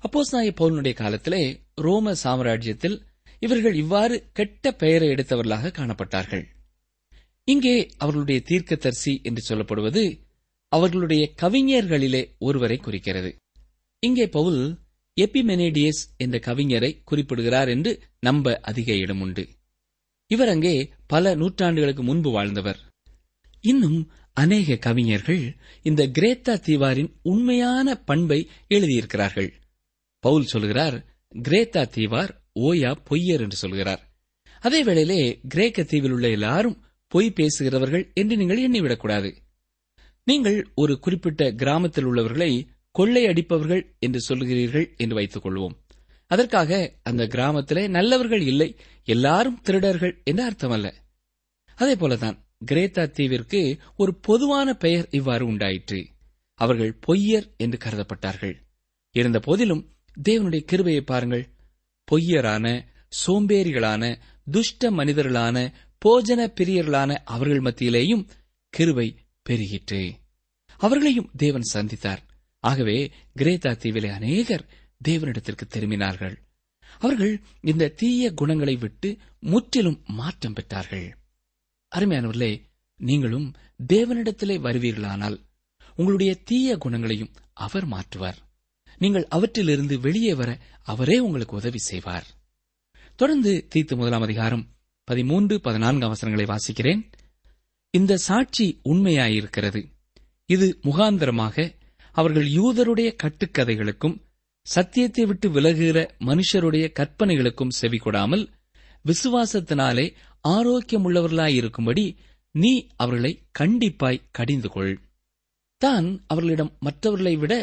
அப்போஸ் 0.03 0.31
நாய 0.31 0.49
பவுலனுடைய 0.51 0.93
காலத்திலே 0.93 1.41
ரோம 1.75 2.13
சாம்ராஜ்யத்தில் 2.23 2.97
இவர்கள் 3.41 3.73
இவ்வாறு 3.73 4.29
கெட்ட 4.33 4.71
பெயரை 4.71 5.07
எடுத்தவர்களாக 5.09 5.71
காணப்பட்டார்கள். 5.77 6.43
இங்கே 7.43 7.89
அவர்களுடைய 7.97 8.41
தீர்க்கதரிசி 8.41 9.19
என்று 9.23 9.41
சொல்லப்படுவது 9.49 10.03
அவர்களுடைய 10.67 11.33
கவிஞர்களிலே 11.41 12.21
ஒருவரை 12.39 12.77
குறிக்கிறது. 12.77 13.31
இங்கே 13.99 14.27
பவுல் 14.27 14.61
எபிமெனேடியஸ் 15.17 16.01
என்ற 16.17 16.37
கவிஞரை 16.37 16.91
குறிப்பிடுகிறார் 17.03 17.69
என்று 17.69 17.91
நம்ப 18.19 18.59
அதிக 18.61 18.93
இடம் 18.93 19.21
உண்டு. 19.21 19.43
இவர் 20.27 20.47
அங்கே 20.47 20.75
பல 21.07 21.35
நூற்றாண்டுகளுக்கு 21.35 22.01
முன்பு 22.01 22.31
வாழ்ந்தவர். 22.31 22.79
இன்னும் 23.61 24.11
அநேக 24.33 24.75
கவிஞர்கள் 24.75 25.41
இந்த 25.81 26.01
கிரேத்தா 26.07 26.53
தீவாரின் 26.67 27.11
உண்மையான 27.21 27.95
பண்பை 27.95 28.39
எழுதியிருக்கிறார்கள். 28.69 29.49
பவுல் 30.19 30.45
சொல்கிறார் 30.45 30.97
கிரேத்தா 31.35 31.83
தீவார் 31.95 32.31
ஓயா 32.59 32.95
பொய்யர் 33.09 33.39
என்று 33.39 33.57
சொல்கிறார். 33.57 34.09
அதே 34.59 34.83
வேளையிலே 34.83 35.39
கிரேக்க 35.47 35.83
தீவில் 35.83 36.11
உள்ள 36.11 36.29
எல்லாரும் 36.29 36.83
பொய் 37.07 37.31
பேசுகிறவர்கள் 37.31 38.11
என்று 38.13 38.37
நீங்கள் 38.37 38.71
எண்ணிவிடக்கூடாது. 38.71 39.35
நீங்கள் 40.23 40.67
ஒரு 40.75 40.99
குறிப்பிட்ட 40.99 41.51
கிராமத்தில் 41.51 42.03
உள்ளவர்களை 42.03 42.67
கொள்ளை 42.91 43.25
அடிப்பவர்கள் 43.25 43.95
என்று 43.99 44.19
சொல்லுகிறீர்கள் 44.29 44.97
என்று 44.97 45.15
வைத்துக் 45.15 45.45
கொள்வோம். 45.45 45.75
அதற்காக 46.27 46.93
அந்த 47.03 47.27
கிராமத்திலே 47.27 47.87
நல்லவர்கள் 47.87 48.41
இல்லை 48.41 48.75
எல்லாரும் 49.03 49.61
திருடர்கள் 49.61 50.21
என்று 50.23 50.49
அர்த்தமல்ல. 50.49 50.93
அதே 51.75 51.93
போலதான் 51.95 52.37
கிரேத்தா 52.71 53.03
தீவிற்கு 53.11 53.79
ஒரு 53.95 54.15
பொதுவான 54.15 54.73
பெயர் 54.73 55.07
இவ்வாறு 55.11 55.45
உண்டாயிற்று. 55.45 56.07
அவர்கள் 56.53 56.99
பொய்யர் 57.07 57.47
என்று 57.57 57.77
கருதப்பட்டார்கள். 57.83 58.55
இருந்த 59.11 59.39
போதிலும் 59.39 59.93
தேவனுடைய 60.29 60.59
கிருபையை 60.63 61.01
பாருங்கள். 61.01 61.47
பொய்யரான 62.11 62.85
சோம்பேறிகளான 63.25 64.19
துஷ்ட 64.51 64.91
மனிதர்களான 64.91 65.73
போஜன 66.05 66.51
பிரியர்களான 66.55 67.17
அவர்கள் 67.23 67.61
மத்தியிலேயும் 67.61 68.27
கிருவை 68.77 69.15
பெருகிற்று. 69.49 70.11
அவர்களையும் 70.77 71.29
தேவன் 71.37 71.69
சந்தித்தார். 71.73 72.17
ஆகவே 72.59 73.11
கிரேத்தா 73.37 73.75
தீவிலே 73.77 74.09
அநேகர் 74.13 74.65
தேவனிடத்திற்கு 75.09 75.65
திரும்பினார்கள். 75.69 76.35
அவர்கள் 76.99 77.41
இந்த 77.61 77.87
தீய 77.87 78.33
குணங்களை 78.33 78.75
விட்டு 78.75 79.17
முற்றிலும் 79.39 80.01
மாற்றம் 80.05 80.53
பெற்றார்கள். 80.53 81.11
அருமையானவர்களே 81.95 82.61
நீங்களும் 82.97 83.53
தேவனிடத்திலே 83.93 84.57
வருவீர்களானால் 84.59 85.37
உங்களுடைய 85.95 86.35
தீய 86.35 86.77
குணங்களையும் 86.77 87.33
அவர் 87.53 87.87
மாற்றுவார். 87.87 88.37
நீங்கள் 89.01 89.25
அவற்றிலிருந்து 89.29 89.95
வெளியே 89.99 90.33
வர 90.33 90.49
அவரே 90.87 91.17
உங்களுக்கு 91.19 91.55
உதவி 91.55 91.77
செய்வார். 91.77 92.27
தொடர்ந்து 93.15 93.51
தீத்து 93.75 93.95
முதலாம் 93.95 94.21
அதிகாரம் 94.21 94.63
பதிமூன்று 95.07 95.55
பதினான்கு 95.59 96.03
அவசரங்களை 96.07 96.45
வாசிக்கிறேன். 96.45 97.01
இந்த 97.93 98.17
சாட்சி 98.17 98.65
உண்மையாயிருக்கிறது. 98.83 99.81
இது 100.49 100.67
முகாந்தரமாக 100.83 101.55
அவர்கள் 102.15 102.47
யூதருடைய 102.59 103.09
கட்டுக்கதைகளுக்கும் 103.23 104.15
சத்தியத்தை 104.67 105.23
விட்டு 105.25 105.47
விலகுகிற 105.49 105.99
மனுஷருடைய 106.19 106.85
கற்பனைகளுக்கும் 106.99 107.75
செவி 107.79 107.97
கொடாமல் 107.97 108.43
விசுவாசத்தினாலே 109.05 110.05
ஆரோக்கியமுள்ளவர்களாயிருக்கும்படி 110.47 112.05
நீ 112.55 112.73
அவர்களை 112.95 113.31
கண்டிப்பாய் 113.59 114.25
கடிந்து 114.31 114.69
கொள் 114.69 114.93
தான் 115.81 116.07
அவர்களிடம் 116.27 116.71
மற்றவர்களை 116.79 117.35
விட 117.35 117.53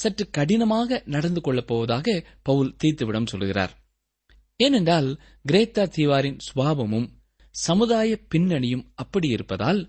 சற்று 0.00 0.24
கடினமாக 0.30 1.02
நடந்து 1.06 1.40
கொள்ளப் 1.40 1.66
போவதாக 1.66 2.24
பவுல் 2.42 2.76
தீர்த்துவிடம் 2.84 3.26
சொல்கிறார். 3.26 3.72
ஏனென்றால் 4.56 5.08
கிரேத்தா 5.48 5.84
தீவாரின் 5.96 6.38
சுபாவமும் 6.46 7.08
சமுதாய 7.50 8.18
பின்னணியும் 8.34 8.84
அப்படி 8.94 9.28
இருப்பதால் 9.28 9.80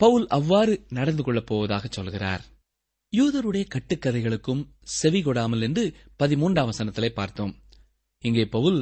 பவுல் 0.00 0.26
அவ்வாறு 0.26 0.74
நடந்து 0.88 1.22
கொள்ளப் 1.22 1.46
போவதாக 1.46 1.88
சொல்கிறார். 1.90 2.42
யூதருடைய 3.16 3.64
கட்டுக்கதைகளுக்கும் 3.74 4.62
செவி 4.82 5.20
கொடாமல் 5.22 5.62
என்று 5.62 5.84
பதிமூன்றாம் 6.18 6.70
வசனத்திலே 6.72 7.10
பார்த்தோம். 7.10 7.54
இங்கே 8.22 8.44
பவுல் 8.46 8.80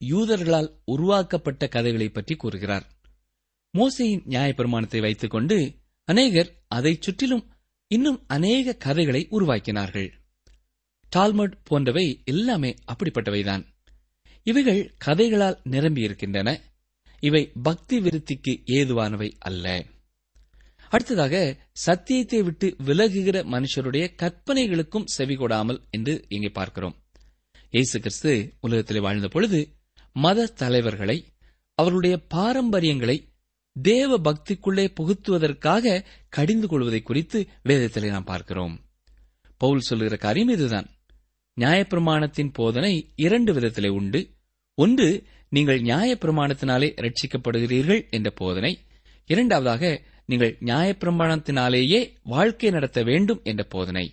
யூதர்களால் 0.00 0.70
உருவாக்கப்பட்ட 0.84 1.68
கதைகளை 1.68 2.08
பற்றி 2.08 2.34
கூறுகிறார். 2.36 2.86
மோசையின் 3.74 4.24
நியாயப்பிரமாணத்தை 4.28 5.00
வைத்துக் 5.00 5.30
கொண்டு 5.30 5.56
அநேகர் 6.08 6.50
அதைச் 6.68 7.02
சுற்றிலும் 7.02 7.44
இன்னும் 7.88 8.24
அநேக 8.26 8.72
கதைகளை 8.72 9.26
உருவாக்கினார்கள். 9.30 10.12
டால்மட் 11.16 11.52
போன்றவை 11.64 12.22
எல்லாமே 12.24 12.74
அப்படிப்பட்டவைதான். 12.92 13.64
இவைகள் 14.42 14.94
கதைகளால் 15.04 15.58
நிரம்பியிருக்கின்றன. 15.70 16.60
இவை 17.20 17.52
பக்தி 17.62 17.98
விருத்திக்கு 17.98 18.48
ஏதுவானவை 18.48 19.30
அல்ல. 19.38 19.86
அடுத்ததாக 20.88 21.56
சத்தியத்தை 21.72 22.42
விட்டு 22.42 22.76
விலகுகிற 22.86 23.38
மனுஷருடைய 23.44 24.14
கற்பனைகளுக்கும் 24.22 25.08
செவிகொடாமல் 25.18 25.80
என்று 25.90 26.24
இங்கே 26.28 26.48
பார்க்கிறோம். 26.48 26.96
இயேசு 27.70 27.98
கிறிஸ்து 27.98 28.56
உலகத்தில் 28.60 29.00
வாழ்ந்த 29.00 29.28
பொழுது 29.28 29.76
மத 30.12 30.46
தலைவர்களை 30.46 31.26
அவர்களுடைய 31.74 32.26
பாரம்பரியங்களை 32.34 33.16
தேவ 33.82 34.18
பக்திக்குள்ளே 34.18 34.86
புகுத்துவதற்காக 34.94 36.04
கடிந்து 36.28 36.68
கொள்வதை 36.68 37.02
குறித்து 37.02 37.46
வேதத்திலே 37.64 38.08
நாம் 38.08 38.24
பார்க்கிறோம். 38.24 38.80
பவுல் 39.56 39.78
சொல்லுகிற 39.78 40.16
காரியம் 40.16 40.48
இதுதான். 40.48 40.86
நியாயப்பிரமாணத்தின் 41.60 42.50
போதனை 42.52 43.12
இரண்டு 43.16 43.54
விதத்திலே 43.54 43.88
உண்டு. 43.88 44.34
ஒன்று 44.74 45.24
நீங்கள் 45.48 45.82
நியாயப்பிரமாணத்தினாலே 45.82 46.92
ரட்சிக்கப்படுகிறீர்கள் 47.00 48.10
என்ற 48.10 48.30
போதனை. 48.30 48.86
இரண்டாவதாக 49.26 50.02
நீங்கள் 50.26 50.56
நியாயப்பிரமாணத்தினாலேயே 50.60 52.12
வாழ்க்கை 52.22 52.70
நடத்த 52.70 53.02
வேண்டும் 53.02 53.40
என்ற 53.44 53.64
போதனை. 53.64 54.12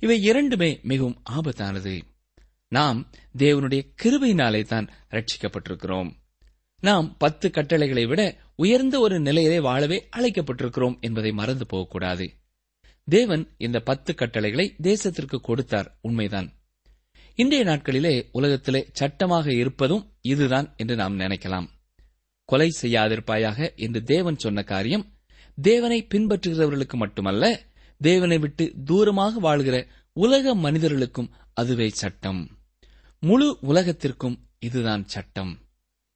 இவை 0.00 0.22
இரண்டுமே 0.22 0.80
மிகவும் 0.82 1.22
ஆபத்தானது. 1.30 2.00
நாம் 2.68 3.10
தேவனுடைய 3.38 3.94
கிருபையினாலே 4.02 4.64
தான் 4.64 4.88
ரட்சிக்கப்பட்டிருக்கிறோம் 5.10 6.12
நாம் 6.80 7.16
பத்து 7.16 7.50
கட்டளைகளை 7.50 8.06
விட 8.06 8.36
உயர்ந்த 8.56 8.98
ஒரு 8.98 9.20
நிலையிலே 9.20 9.60
வாழவே 9.60 10.08
அழைக்கப்பட்டிருக்கிறோம் 10.16 11.00
என்பதை 11.00 11.32
மறந்து 11.32 11.66
போகக்கூடாது. 11.66 12.32
தேவன் 13.04 13.54
இந்த 13.56 13.80
பத்து 13.80 14.14
கட்டளைகளை 14.14 14.74
தேசத்திற்கு 14.82 15.36
கொடுத்தார். 15.36 15.98
உண்மைதான். 16.00 16.52
இன்றைய 17.34 17.64
நாட்களிலே 17.64 18.28
உலகத்திலே 18.32 18.88
சட்டமாக 18.92 19.52
இருப்பதும் 19.52 20.12
இதுதான் 20.20 20.74
என்று 20.76 20.96
நாம் 20.96 21.18
நினைக்கலாம். 21.18 21.66
கொலை 22.44 22.70
செய்யாதிருப்பாயாக 22.82 23.74
என்று 23.74 24.02
தேவன் 24.02 24.38
சொன்ன 24.38 24.62
காரியம் 24.62 25.12
தேவனை 25.62 26.06
பின்பற்றுகிறவர்களுக்கு 26.14 26.92
மட்டுமல்ல 26.92 27.62
தேவனை 27.98 28.38
விட்டு 28.38 28.72
தூரமாக 28.84 29.32
வாழ்கிற 29.32 29.86
உலக 30.12 30.54
மனிதர்களுக்கும் 30.54 31.30
அதுவே 31.52 31.88
சட்டம். 31.88 32.50
முழு 33.20 33.58
உலகத்திற்கும் 33.62 34.38
இதுதான் 34.58 35.04
சட்டம். 35.06 35.65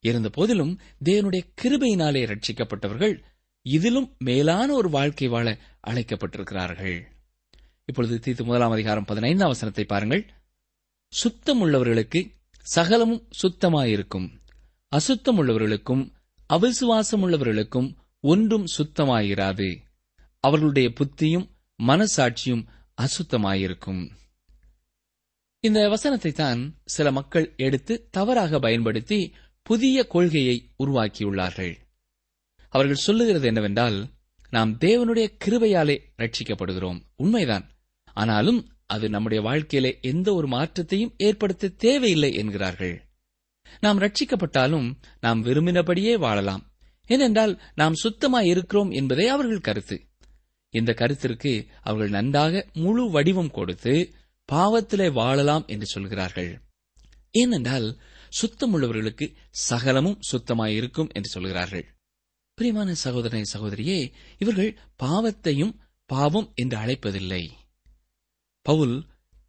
இருந்த 0.01 0.29
போதிலும் 0.29 0.81
தேவனுடைய 1.05 1.43
கிருபையினாலே 1.63 2.23
ரட்சிக்கப்பட்டவர்கள் 2.27 3.23
இதிலும் 3.67 4.17
மேலான 4.19 4.73
ஒரு 4.73 4.91
வாழ்க்கை 4.91 5.29
வாழ 5.29 5.59
அழைக்கப்பட்டிருக்கிறார்கள். 5.87 7.03
இப்பொழுது 7.85 8.17
தீத்து 8.17 8.45
முதலாம் 8.45 8.71
அதிகாரம் 8.71 9.05
பதினைந்தாம் 9.05 9.49
வசனத்தை 9.49 9.85
பாருங்கள். 9.85 10.27
சுத்தம் 11.13 11.67
உள்ளவர்களுக்கு 11.67 12.21
சகலமும் 12.67 13.29
சுத்தமாயிருக்கும். 13.43 14.29
அசுத்தம் 14.89 15.39
உள்ளவர்களுக்கும் 15.39 16.03
அவிசுவாசம் 16.49 17.23
உள்ளவர்களுக்கும் 17.25 17.97
ஒன்றும் 18.21 18.67
சுத்தமாயிராது. 18.77 19.69
அவர்களுடைய 20.41 20.93
புத்தியும் 21.01 21.47
மனசாட்சியும் 21.83 22.65
அசுத்தமாயிருக்கும். 22.97 24.11
இந்த 25.61 25.89
வசனத்தை 25.89 26.33
தான் 26.33 26.61
சில 26.85 27.11
மக்கள் 27.11 27.53
எடுத்து 27.57 28.09
தவறாக 28.11 28.59
பயன்படுத்தி 28.59 29.35
புதிய 29.63 30.07
கொள்கையை 30.07 30.71
உருவாக்கியுள்ளார்கள். 30.85 31.77
அவர்கள் 32.69 32.97
சொல்லுகிறது 32.97 33.47
என்னவென்றால் 33.47 34.09
நாம் 34.51 34.79
தேவனுடைய 34.79 35.37
கிருபையாலே 35.45 35.99
ரட்சிக்கப்படுகிறோம் 36.19 37.01
உண்மைதான். 37.17 37.71
ஆனாலும் 38.05 38.73
அது 38.87 39.09
நம்முடைய 39.09 39.43
வாழ்க்கையிலே 39.43 39.99
எந்த 40.03 40.35
ஒரு 40.35 40.47
மாற்றத்தையும் 40.47 41.15
ஏற்படுத்த 41.17 41.69
தேவையில்லை 41.69 42.35
என்கிறார்கள். 42.35 43.09
நாம் 43.81 43.99
ரட்சிக்கப்பட்டாலும் 43.99 44.95
நாம் 45.21 45.45
விரும்பினபடியே 45.45 46.19
வாழலாம். 46.19 46.73
ஏனென்றால் 47.07 47.61
நாம் 47.75 47.95
சுத்தமாய் 47.95 48.47
இருக்கிறோம் 48.47 48.91
என்பதே 48.91 49.29
அவர்கள் 49.29 49.61
கருத்து. 49.61 50.07
இந்த 50.71 50.93
கருத்திற்கு 50.93 51.67
அவர்கள் 51.83 52.11
நன்றாக 52.11 52.67
முழு 52.73 53.11
வடிவம் 53.11 53.51
கொடுத்து 53.51 54.15
பாவத்திலே 54.53 55.13
வாழலாம் 55.13 55.65
என்று 55.67 55.87
சொல்கிறார்கள். 55.87 56.61
ஏனென்றால் 57.31 57.97
சுத்தமுள்ளவர்களுக்கு 58.39 59.27
சகலமும் 59.51 60.21
சுத்தமாயிருக்கும் 60.31 61.11
என்று 61.13 61.31
சொல்கிறார்கள். 61.31 61.87
பிரியமான 62.55 62.95
சகோதரனை 62.95 63.45
சகோதரியே 63.53 64.13
இவர்கள் 64.39 64.79
பாவத்தையும் 65.03 65.77
பாவம் 66.07 66.49
என்று 66.55 66.77
அழைப்பதில்லை. 66.77 67.43
பவுல் 68.67 68.97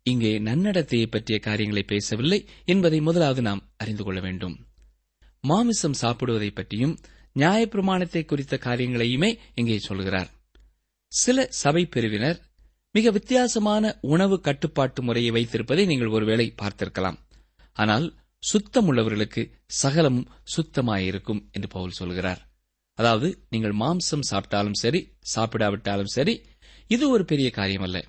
இங்கே 0.04 0.40
நன்னடத்தையை 0.40 1.08
பற்றிய 1.10 1.40
காரியங்களை 1.40 1.84
பேசவில்லை 1.84 2.40
என்பதை 2.66 3.00
முதலாவது 3.00 3.42
நாம் 3.42 3.64
அறிந்து 3.78 4.04
கொள்ள 4.04 4.20
வேண்டும். 4.20 4.56
மாமிசம் 5.44 6.00
சாப்பிடுவதை 6.02 6.52
பற்றியும் 6.52 6.96
நியாயப்பிரமாணத்தை 7.36 8.26
குறித்த 8.26 8.56
காரியங்களையுமே 8.58 9.30
இங்கே 9.56 9.78
சொல்கிறார். 9.80 10.30
சில 11.12 11.48
சபை 11.50 11.84
பிரிவினர் 11.86 12.40
மிக 12.96 13.12
வித்தியாசமான 13.12 13.94
உணவு 14.14 14.38
கட்டுப்பாட்டு 14.40 15.02
முறையை 15.02 15.32
வைத்திருப்பதை 15.32 15.86
நீங்கள் 15.86 16.14
ஒருவேளை 16.16 16.48
பார்த்திருக்கலாம். 16.62 17.20
ஆனால் 17.74 18.06
சுத்தமுள்ளவர்களுக்கு 18.44 19.52
சகலமும் 19.66 20.30
சுத்தமாயிருக்கும் 20.56 21.52
என்று 21.52 21.68
பவுல் 21.68 21.92
சொல்கிறார். 21.92 22.50
அதாவது 22.94 23.46
நீங்கள் 23.50 23.76
மாம்சம் 23.76 24.28
சாப்பிட்டாலும் 24.32 24.80
சரி 24.84 25.14
சாப்பிடாவிட்டாலும் 25.36 26.14
சரி 26.16 26.42
இது 26.88 27.10
ஒரு 27.10 27.26
பெரிய 27.26 27.50
காரியம் 27.50 27.82
அல்ல 27.82 28.06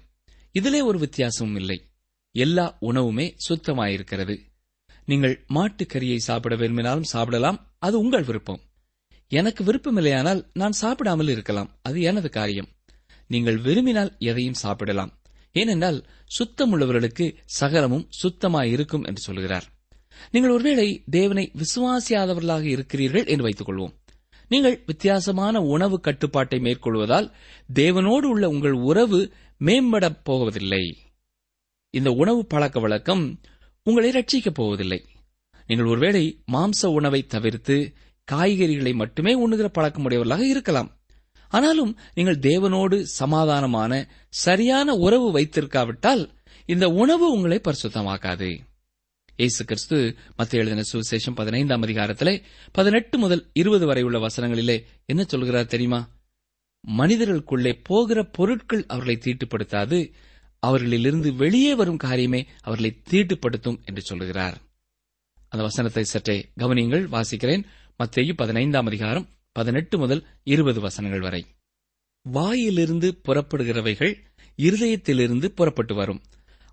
இதிலே 0.53 0.81
ஒரு 0.81 0.99
வித்தியாசமும் 0.99 1.57
இல்லை. 1.57 1.91
எல்லா 2.33 2.79
உணவுமே 2.81 3.37
சுத்தமாயிருக்கிறது. 3.49 4.37
நீங்கள் 5.05 5.45
மாட்டுக்கறியை 5.49 6.17
சாப்பிட 6.17 6.57
விரும்பினாலும் 6.57 7.03
சாப்பிடலாம் 7.03 7.75
அது 7.79 7.99
உங்கள் 7.99 8.23
விருப்பம். 8.23 8.61
எனக்கு 9.29 9.65
விருப்பமில்லையானால் 9.65 10.51
நான் 10.53 10.73
சாப்பிடாமல் 10.73 11.29
இருக்கலாம் 11.29 11.79
அது 11.83 12.01
எனது 12.01 12.29
காரியம். 12.29 12.69
நீங்கள் 13.27 13.59
விரும்பினால் 13.59 14.17
எதையும் 14.19 14.55
சாப்பிடலாம். 14.55 15.13
ஏனென்றால் 15.53 16.07
சுத்தமுள்ளவர்களுக்கு 16.39 17.37
சகலமும் 17.45 18.09
சுத்தமாயிருக்கும் 18.23 19.07
என்று 19.07 19.23
சொல்கிறார். 19.23 19.67
நீங்கள் 20.31 20.51
ஒருவேளை 20.51 21.03
தேவனை 21.11 21.53
விசுவாசியாதவர்களாக 21.55 22.63
இருக்கிறீர்கள் 22.63 23.27
என்று 23.27 23.43
வைத்துக் 23.43 23.69
கொள்வோம் 23.69 24.01
நீங்கள் 24.49 24.83
வித்தியாசமான 24.87 25.61
உணவு 25.61 26.01
கட்டுப்பாட்டை 26.01 26.59
மேற்கொள்வதால் 26.59 27.33
தேவனோடு 27.75 28.25
உள்ள 28.25 28.49
உங்கள் 28.49 28.73
உறவு 28.73 29.33
மேம்படப் 29.59 30.25
போவதில்லை. 30.25 30.97
இந்த 31.91 32.11
உணவு 32.11 32.47
பழக்க 32.47 32.81
வழக்கம் 32.81 33.41
உங்களை 33.83 34.11
ரட்சிக்கப் 34.11 34.55
போவதில்லை. 34.55 35.05
நீங்கள் 35.67 35.87
ஒருவேளை 35.87 36.43
மாம்ச 36.53 36.87
உணவை 36.87 37.27
தவிர்த்து 37.27 37.95
காய்கறிகளை 38.33 38.95
மட்டுமே 38.95 39.35
உண்ணுகிற 39.35 39.71
பழக்கமுடையவர்களாக 39.75 40.41
இருக்கலாம். 40.41 41.01
ஆனாலும் 41.49 41.99
நீங்கள் 42.15 42.39
தேவனோடு 42.39 43.05
சமாதானமான 43.21 44.09
சரியான 44.29 44.95
உறவு 44.95 45.39
வைத்திருக்காவிட்டால் 45.39 46.29
இந்த 46.67 46.89
உணவு 46.89 47.33
உங்களை 47.33 47.61
பரிசுத்தமாக்காது. 47.65 48.59
இயேசு 49.37 49.65
கிறிஸ்து 49.65 50.17
மத்திய 50.37 50.63
எழுதின 50.63 50.83
சுவிசேஷம் 50.93 51.35
பதினைந்தாம் 51.35 51.83
அதிகாரத்திலே 51.83 52.43
பதினெட்டு 52.73 53.19
முதல் 53.19 53.51
இருபது 53.53 53.87
வரை 53.87 54.03
உள்ள 54.03 54.27
வசனங்களிலே 54.27 54.85
என்ன 55.05 55.25
சொல்கிறார் 55.25 55.67
தெரியுமா? 55.67 56.09
மனிதர்களுக்குள்ளே 56.89 57.81
போகிற 57.83 58.25
பொருட்கள் 58.25 58.85
அவர்களை 58.87 59.19
தீட்டுப்படுத்தாது. 59.25 60.13
அவர்களிலிருந்து 60.59 61.35
வெளியே 61.35 61.75
வரும் 61.75 61.99
காரியமே 62.05 62.47
அவர்களை 62.61 63.03
தீட்டுப்படுத்தும் 63.11 63.85
என்று 63.85 64.03
சொல்லுகிறார் 64.03 64.59
அந்த 65.49 65.65
வசனத்தை 65.65 66.05
சற்றே 66.05 66.51
கவனியுங்கள் 66.59 67.07
வாசிக்கிறேன். 67.09 67.65
மத்தேயு 67.99 68.33
பதினைந்தாம் 68.37 68.87
அதிகாரம் 68.87 69.29
பதினெட்டு 69.53 69.99
முதல் 69.99 70.27
இருபது 70.43 70.81
வசனங்கள் 70.81 71.21
வரை. 71.21 71.47
வாயிலிருந்து 72.23 73.21
புறப்படுகிறவைகள் 73.29 74.15
இருதயத்திலிருந்து 74.57 75.47
புறப்பட்டு 75.47 75.95
வரும். 75.95 76.23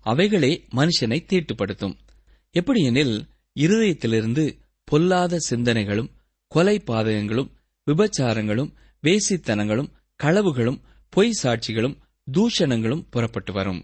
அவைகளே 0.02 0.66
மனுஷனை 0.76 1.24
தீட்டுப்படுத்தும். 1.24 1.96
எப்படியெனில் 2.54 3.16
இருதயத்திலிருந்து 3.56 4.44
பொல்லாத 4.88 5.40
சிந்தனைகளும் 5.50 6.10
கொலை 6.52 6.76
பாதகங்களும் 6.88 7.50
விபச்சாரங்களும் 7.86 8.70
வேசித்தனங்களும் 9.02 9.92
களவுகளும் 10.20 10.80
பொய் 11.12 11.38
சாட்சிகளும் 11.42 11.98
தூஷணங்களும் 12.26 13.06
புறப்பட்டு 13.10 13.52
வரும். 13.52 13.80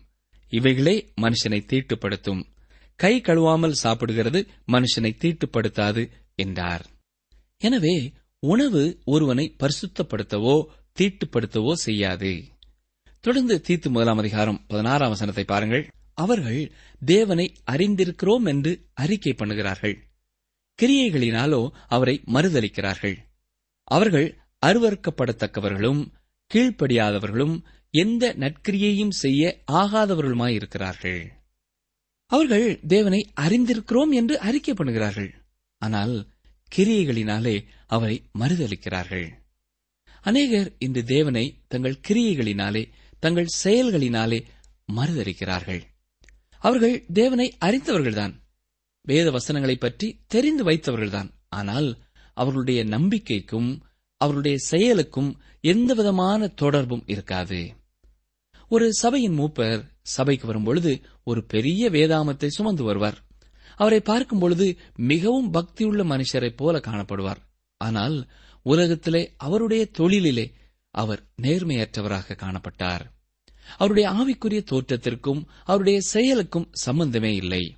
இவைகளே 0.52 0.94
மனுஷனை 1.22 1.60
தீட்டுப்படுத்தும். 1.70 2.42
கை 3.00 3.14
கழுவாமல் 3.20 3.80
சாப்பிடுகிறது 3.82 4.40
மனுஷனை 4.72 5.12
தீட்டுப்படுத்தாது 5.22 6.02
என்றார். 6.34 6.84
எனவே 7.60 7.94
உணவு 8.42 8.82
ஒருவனை 9.04 9.46
பரிசுத்தப்படுத்தவோ 9.62 10.54
தீட்டுப்படுத்தவோ 10.98 11.72
செய்யாது. 11.86 12.32
தொடர்ந்து 13.24 13.54
தீத்து 13.68 13.88
முதலாம் 13.88 14.18
அதிகாரம் 14.18 14.60
பதினாறாம் 14.68 15.12
வசனத்தை 15.14 15.44
பாருங்கள். 15.44 15.84
அவர்கள் 16.18 16.60
தேவனை 17.02 17.46
அறிந்திருக்கிறோம் 17.70 18.46
என்று 18.46 18.72
அறிக்கை 18.94 19.32
பண்ணுகிறார்கள். 19.32 19.96
கிரியைகளினாலோ 20.78 21.62
அவரை 21.86 22.16
மறுதளிக்கிறார்கள் 22.26 23.16
அவர்கள் 23.88 24.28
அருவறுக்கப்படத்தக்கவர்களும் 24.66 26.02
கீழ்ப்படியாதவர்களும் 26.50 27.56
எந்த 27.94 28.24
நற்கிரியையும் 28.38 29.14
செய்ய 29.22 29.42
ஆகாதவர்களுமாயிருக்கிறார்கள். 29.72 31.22
அவர்கள் 32.30 32.68
தேவனை 32.86 33.20
அறிந்திருக்கிறோம் 33.40 34.12
என்று 34.12 34.34
அறிக்கை 34.38 34.74
பண்ணுகிறார்கள். 34.74 35.30
ஆனால் 35.82 36.14
கிரியைகளினாலே 36.72 37.56
அவரை 37.86 38.16
மறுதளிக்கிறார்கள் 38.38 39.26
அநேகர் 40.20 40.68
இன்று 40.78 41.02
தேவனை 41.04 41.44
தங்கள் 41.68 42.00
கிரியைகளினாலே 42.08 42.82
தங்கள் 43.22 43.50
செயல்களினாலே 43.64 44.38
மறுதளிக்கிறார்கள் 44.92 45.82
அவர்கள் 46.58 47.04
தேவனை 47.12 47.56
அறிந்தவர்கள்தான். 47.64 48.34
வேத 49.02 49.30
வசனங்களைப் 49.30 49.80
பற்றி 49.80 50.20
தெரிந்து 50.26 50.64
வைத்தவர்கள்தான். 50.64 51.30
ஆனால் 51.48 51.98
அவர்களுடைய 52.34 52.84
நம்பிக்கைக்கும் 52.84 53.80
அவருடைய 54.16 54.58
செயலுக்கும் 54.58 55.40
எந்தவிதமான 55.60 56.46
தொடர்பும் 56.46 57.02
இருக்காது. 57.06 57.74
ஒரு 58.68 58.94
சபையின் 58.94 59.38
மூப்பர் 59.38 59.88
சபைக்கு 60.02 60.46
வரும்பொழுது 60.46 61.00
ஒரு 61.24 61.44
பெரிய 61.44 61.90
வேதாமத்தை 61.90 62.46
சுமந்து 62.46 62.84
வருவார். 62.84 63.24
அவரை 63.76 64.00
பார்க்கும் 64.00 64.38
பொழுது 64.38 64.76
மிகவும் 64.96 65.52
பக்தியுள்ள 65.52 66.04
மனுஷரைப் 66.04 66.56
போல 66.56 66.78
காணப்படுவார். 66.78 67.36
ஆனால் 67.76 68.30
உலகத்திலே 68.62 69.34
அவருடைய 69.36 69.88
தொழிலிலே 69.98 70.52
அவர் 70.90 71.26
நேர்மையற்றவராக 71.42 72.36
காணப்பட்டார். 72.36 73.15
அவருடைய 73.76 74.10
ஆவிக்குரிய 74.10 74.60
தோற்றத்திற்கும் 74.72 75.44
அவருடைய 75.64 76.00
செயலுக்கும் 76.00 76.70
சம்பந்தமே 76.72 77.34
இல்லை. 77.34 77.76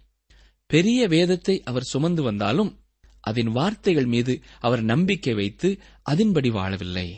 பெரிய 0.66 1.08
வேதத்தை 1.08 1.62
அவர் 1.62 1.82
சுமந்து 1.82 2.22
வந்தாலும் 2.22 2.80
அதன் 3.20 3.50
வார்த்தைகள் 3.50 4.04
மீது 4.04 4.40
அவர் 4.60 4.82
நம்பிக்கை 4.82 5.34
வைத்து 5.34 5.78
அதன்படி 6.02 6.50
வாழவில்லை. 6.50 7.08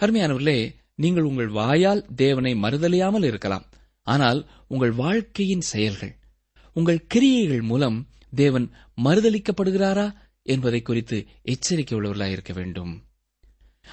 அருமையானவர்களே 0.00 0.74
நீங்கள் 0.94 1.22
உங்கள் 1.22 1.48
வாயால் 1.48 2.06
தேவனை 2.14 2.54
மறுதலியாமல் 2.54 3.24
இருக்கலாம். 3.24 3.64
ஆனால் 4.02 4.48
உங்கள் 4.68 4.92
வாழ்க்கையின் 4.92 5.60
செயல்கள் 5.60 6.16
உங்கள் 6.72 7.06
கிரியைகள் 7.06 7.62
மூலம் 7.62 8.08
தேவன் 8.30 8.70
மறுதளிக்கப்படுகிறாரா 9.04 10.14
என்பதை 10.42 10.82
குறித்து 10.82 11.26
எச்சரிக்கை 11.42 11.98
உள்ளவர்களாக 11.98 12.30
இருக்க 12.30 12.52
வேண்டும். 12.52 12.92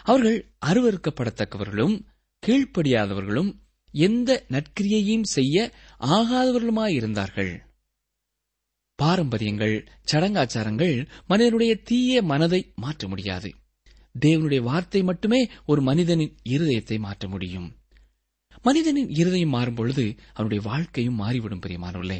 அவர்கள் 0.03 0.39
அருவறுக்கப்படத்தக்கவர்களும் 0.65 1.95
கீழ்ப்படியாதவர்களும் 2.43 3.51
எந்த 3.91 4.45
நற்கிரியையும் 4.49 5.23
செய்ய 5.23 5.71
ஆகாதவர்களுமாயிருந்தார்கள். 5.99 7.59
பாரம்பரியங்கள் 8.95 9.87
சடங்காச்சாரங்கள் 10.11 11.07
மனிதனுடைய 11.27 11.75
தீய 11.75 12.21
மனதை 12.21 12.71
மாற்ற 12.75 13.07
முடியாது. 13.07 13.53
தேவனுடைய 14.19 14.61
வார்த்தை 14.61 15.03
மட்டுமே 15.03 15.49
ஒரு 15.65 15.81
மனிதனின் 15.81 16.37
இருதயத்தை 16.49 16.99
மாற்ற 16.99 17.27
முடியும். 17.27 17.75
மனிதனின் 18.61 19.09
இருதயம் 19.09 19.49
மாறும் 19.49 19.73
பொழுது 19.73 20.15
அவனுடைய 20.33 20.63
வாழ்க்கையும் 20.63 21.15
மாறிவிடும் 21.15 21.59
பிரியமானவர்களே. 21.59 22.19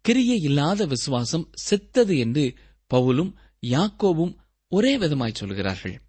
கிரியை 0.00 0.40
இல்லாத 0.40 0.86
விசுவாசம் 0.86 1.50
செத்தது 1.52 2.18
என்று 2.18 2.54
பவுலும் 2.94 3.32
யாக்கோவும் 3.66 4.36
ஒரே 4.68 4.98
விதமாய் 4.98 5.34
சொல்கிறார்கள். 5.34 6.00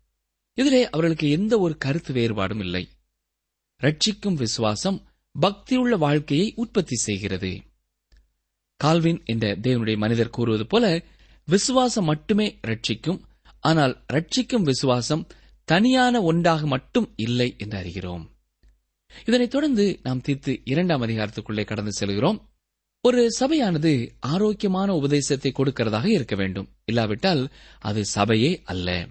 இதிலே 0.54 0.90
அவர்களுக்கு 0.90 1.30
எந்த 1.30 1.60
ஒரு 1.60 1.78
கருத்து 1.78 2.14
வேறுபாடும் 2.14 2.60
இல்லை. 2.60 2.88
ரட்சிக்கும் 3.82 4.34
விசுவாசம் 4.34 5.08
பக்தியுள்ள 5.42 5.98
வாழ்க்கையை 5.98 6.54
உற்பத்தி 6.56 6.96
செய்கிறது. 6.96 7.62
கால்வின் 8.78 9.26
என்ற 9.26 9.56
தேவனுடைய 9.56 9.98
மனிதர் 9.98 10.30
கூறுவது 10.30 10.66
போல 10.66 11.04
விசுவாசம் 11.46 12.06
மட்டுமே 12.06 12.60
ரட்சிக்கும் 12.68 13.20
ஆனால் 13.60 14.04
ரட்சிக்கும் 14.14 14.62
விசுவாசம் 14.62 15.28
தனியான 15.64 16.22
ஒன்றாக 16.22 16.68
மட்டும் 16.68 17.14
இல்லை 17.16 17.56
என்று 17.58 17.80
அறிகிறோம். 17.80 18.26
இதனைத் 19.26 19.50
தொடர்ந்து 19.50 20.00
நாம் 20.04 20.22
தீர்த்து 20.22 20.62
இரண்டாம் 20.64 21.02
அதிகாரத்துக்குள்ளே 21.02 21.66
கடந்து 21.66 21.92
செல்கிறோம். 21.92 22.50
ஒரு 23.02 23.32
சபையானது 23.32 24.16
ஆரோக்கியமான 24.20 24.96
உபதேசத்தை 24.96 25.52
கொடுக்கிறதாக 25.52 26.06
இருக்க 26.06 26.36
வேண்டும். 26.36 26.70
இல்லாவிட்டால் 26.86 27.52
அது 27.80 28.06
சபையே 28.16 28.62
அல்ல. 28.64 29.08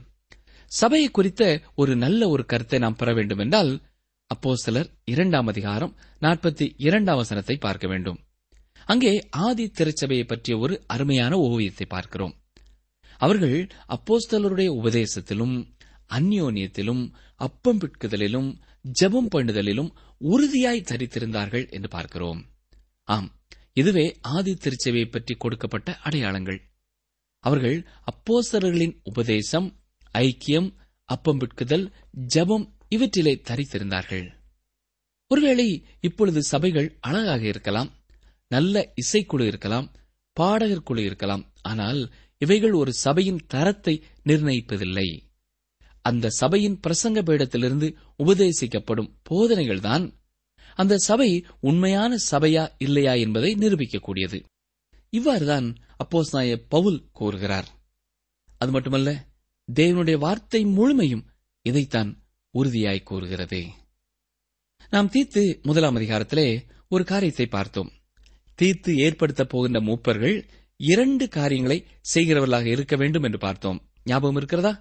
சபையை 0.67 1.11
குறித்த 1.11 1.61
ஒரு 1.75 1.97
நல்ல 1.97 2.29
ஒரு 2.29 2.47
கருத்தை 2.47 2.79
நாம் 2.79 2.97
பெற 2.97 3.15
வேண்டும் 3.15 3.39
என்றால் 3.39 3.81
அப்போ 4.31 4.53
சிலர் 4.57 4.89
இரண்டாம் 5.05 5.47
அதிகாரம் 5.47 5.93
நாற்பத்தி 6.21 6.67
இரண்டாம் 6.77 7.17
வசனத்தை 7.17 7.57
பார்க்க 7.57 7.87
வேண்டும். 7.87 8.19
அங்கே 8.87 9.13
ஆதி 9.47 9.65
திருச்சபையை 9.69 10.25
பற்றிய 10.27 10.59
ஒரு 10.59 10.75
அருமையான 10.87 11.39
ஓவியத்தை 11.39 11.87
பார்க்கிறோம். 11.87 12.35
அவர்கள் 13.21 13.59
அப்போஸ்தலருடைய 13.89 14.71
உபதேசத்திலும் 14.81 15.55
அந்யோன்யத்திலும் 16.11 17.05
அப்பம் 17.41 17.81
பிட்குதலிலும் 17.81 18.51
ஜெபம் 19.01 19.31
பண்ணுதலிலும் 19.35 19.91
உறுதியாய் 20.21 20.87
தரித்திருந்தார்கள் 20.91 21.67
என்று 21.71 21.89
பார்க்கிறோம். 21.89 22.41
ஆம் 23.09 23.29
இதுவே 23.73 24.07
ஆதி 24.21 24.55
திருச்சபையை 24.55 25.09
பற்றி 25.11 25.35
கொடுக்கப்பட்ட 25.35 25.99
அடையாளங்கள். 26.03 26.61
அவர்கள் 27.45 27.79
அப்போஸ்தலர்களின் 28.13 28.97
உபதேசம் 29.03 29.69
ஐக்கியம் 30.15 30.69
அப்பம் 31.09 31.39
பிட்குதல் 31.39 31.87
ஜெபம் 32.35 32.67
இவற்றிலே 32.89 33.35
தரித்திருந்தார்கள். 33.49 34.27
ஒருவேளை 35.31 35.87
இப்பொழுது 36.01 36.43
சபைகள் 36.43 36.99
அழகாக 37.01 37.47
இருக்கலாம் 37.47 37.91
நல்ல 38.49 38.93
இசைக்குழு 39.03 39.47
இருக்கலாம் 39.47 39.87
பாடகர் 40.33 40.83
குழு 40.83 41.03
இருக்கலாம் 41.05 41.53
ஆனால் 41.63 42.13
இவைகள் 42.39 42.73
ஒரு 42.73 42.93
சபையின் 42.93 43.41
தரத்தை 43.47 43.95
நிர்ணயிப்பதில்லை. 44.25 45.09
அந்த 46.03 46.31
சபையின் 46.31 46.81
பிரசங்க 46.87 47.21
பீடத்திலிருந்து 47.23 47.89
உபதேசிக்கப்படும் 48.19 49.15
போதனைகள்தான் 49.31 50.05
அந்த 50.75 50.95
சபை 50.97 51.47
உண்மையான 51.61 52.17
சபையா 52.31 52.65
இல்லையா 52.79 53.13
என்பதை 53.15 53.55
நிரூபிக்கக்கூடியது. 53.55 54.39
இவ்வாறுதான் 55.13 55.67
அப்போஸ் 56.05 56.33
நாய 56.33 56.57
பவுல் 56.69 56.99
கூறுகிறார். 57.13 57.69
அது 58.61 58.71
மட்டுமல்ல 58.71 59.11
தேவனுடைய 59.69 60.17
வார்த்தை 60.19 60.65
முழுமையும் 60.65 61.27
இதைத்தான் 61.63 62.11
உறுதியாய் 62.59 63.03
கூறுகிறது. 63.03 63.61
நாம் 64.91 65.09
தீர்த்து 65.09 65.61
முதலாம் 65.63 65.97
அதிகாரத்திலே 65.97 66.49
ஒரு 66.89 67.05
காரியத்தை 67.05 67.47
பார்த்தோம். 67.47 67.91
தீர்த்து 68.55 68.93
ஏற்படுத்தப் 68.97 69.49
போகின்ற 69.49 69.81
மூப்பர்கள் 69.81 70.37
இரண்டு 70.77 71.29
காரியங்களை 71.29 71.79
செய்கிறவர்களாக 72.15 72.67
இருக்க 72.67 72.97
வேண்டும் 72.97 73.23
என்று 73.23 73.39
பார்த்தோம். 73.39 73.79
ஞாபகம் 74.05 74.37
இருக்கிறதா? 74.37 74.73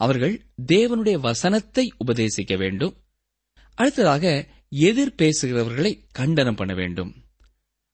அவர்கள் 0.00 0.34
தேவனுடைய 0.66 1.16
வசனத்தை 1.20 1.84
உபதேசிக்க 2.06 2.56
வேண்டும். 2.56 2.94
அடுத்ததாக 3.74 4.24
எதிர் 4.68 5.14
பேசுகிறவர்களை 5.22 5.92
கண்டனம் 6.12 6.54
பண்ண 6.54 6.74
வேண்டும். 6.74 7.12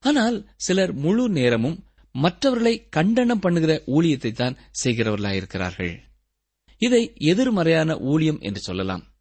ஆனால் 0.00 0.36
சிலர் 0.56 0.92
முழு 0.92 1.28
நேரமும் 1.28 1.78
மற்றவர்களை 2.14 2.74
கண்டனம் 2.88 3.38
பண்ணுகிற 3.38 3.82
ஊழியத்தை 3.86 4.30
தான் 4.32 4.56
செய்கிறவர்களாயிருக்கிறார்கள். 4.84 5.94
இதை 6.82 7.12
எதிர்மறையான 7.14 7.98
ஊழியம் 7.98 8.40
என்று 8.40 8.60
சொல்லலாம். 8.60 9.14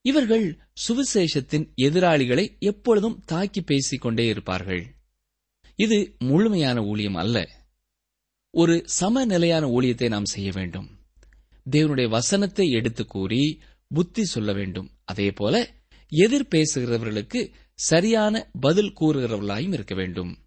இவர்கள் 0.00 0.58
சுவிசேஷத்தின் 0.88 1.72
எதிராளிகளை 1.76 2.58
எப்பொழுதும் 2.58 3.22
தாக்கி 3.26 3.62
பேசிக் 3.62 4.00
கொண்டே 4.00 4.26
இருப்பார்கள். 4.26 4.94
இது 5.76 6.16
முழுமையான 6.18 6.84
ஊழியம் 6.84 7.14
அல்ல. 7.14 7.64
ஒரு 8.50 8.84
சமநிலையான 9.00 9.66
ஊழியத்தை 9.66 10.08
நாம் 10.08 10.24
செய்ய 10.24 10.50
வேண்டும். 10.54 10.88
தேவனுடைய 11.70 12.08
வசனத்தை 12.08 12.70
எடுத்து 12.70 13.06
கூறி 13.06 13.60
புத்தி 13.88 14.24
சொல்ல 14.24 14.52
வேண்டும். 14.52 14.90
அதேபோல 15.04 15.74
எதிர் 16.08 16.48
பேசுகிறவர்களுக்கு 16.48 17.50
சரியான 17.74 18.50
பதில் 18.60 18.92
கூறுகிறவர்களாயும் 19.00 19.72
இருக்க 19.72 19.94
வேண்டும். 19.94 20.38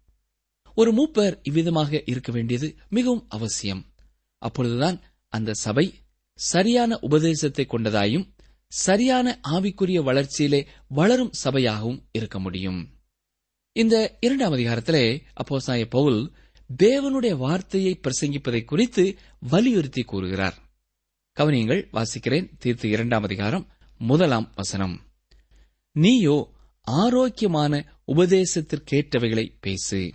ஒரு 0.74 0.94
மூப்பர் 0.94 1.38
இவ்விதமாக 1.42 2.02
இருக்க 2.06 2.32
வேண்டியது 2.32 2.76
மிகவும் 2.88 3.26
அவசியம். 3.28 3.84
அப்பொழுதுதான் 4.38 5.00
அந்த 5.28 5.52
சபை 5.52 5.94
சரியான 6.40 6.98
உபதேசத்தை 7.00 7.66
கொண்டதாயும் 7.68 8.26
சரியான 8.66 9.40
ஆவிக்குரிய 9.48 10.02
வளர்ச்சியிலே 10.02 10.66
வளரும் 10.88 11.32
சபையாகவும் 11.44 12.02
இருக்க 12.12 12.40
முடியும். 12.40 12.88
இந்த 13.72 14.16
இரண்டாம் 14.20 14.52
அதிகாரத்திலே 14.52 15.22
அப்போஸ்தாய 15.32 15.88
பவுல் 15.88 16.32
தேவனுடைய 16.82 17.36
வார்த்தையை 17.36 18.00
பிரசங்கிப்பதை 18.02 18.64
குறித்து 18.64 19.18
வலியுறுத்தி 19.40 20.02
கூறுகிறார். 20.02 20.56
கவனியங்கள் 21.36 21.88
வாசிக்கிறேன் 21.92 22.50
தீர்த்து 22.58 22.88
இரண்டாம் 22.88 23.22
அதிகாரம் 23.22 23.66
முதலாம் 23.98 24.52
வசனம். 24.54 25.00
நீயோ 25.92 26.52
ஆரோக்கியமான 26.82 27.84
உபதேசத்திற்கேற்றவைகளை 28.06 29.52
பேசு. 29.60 30.12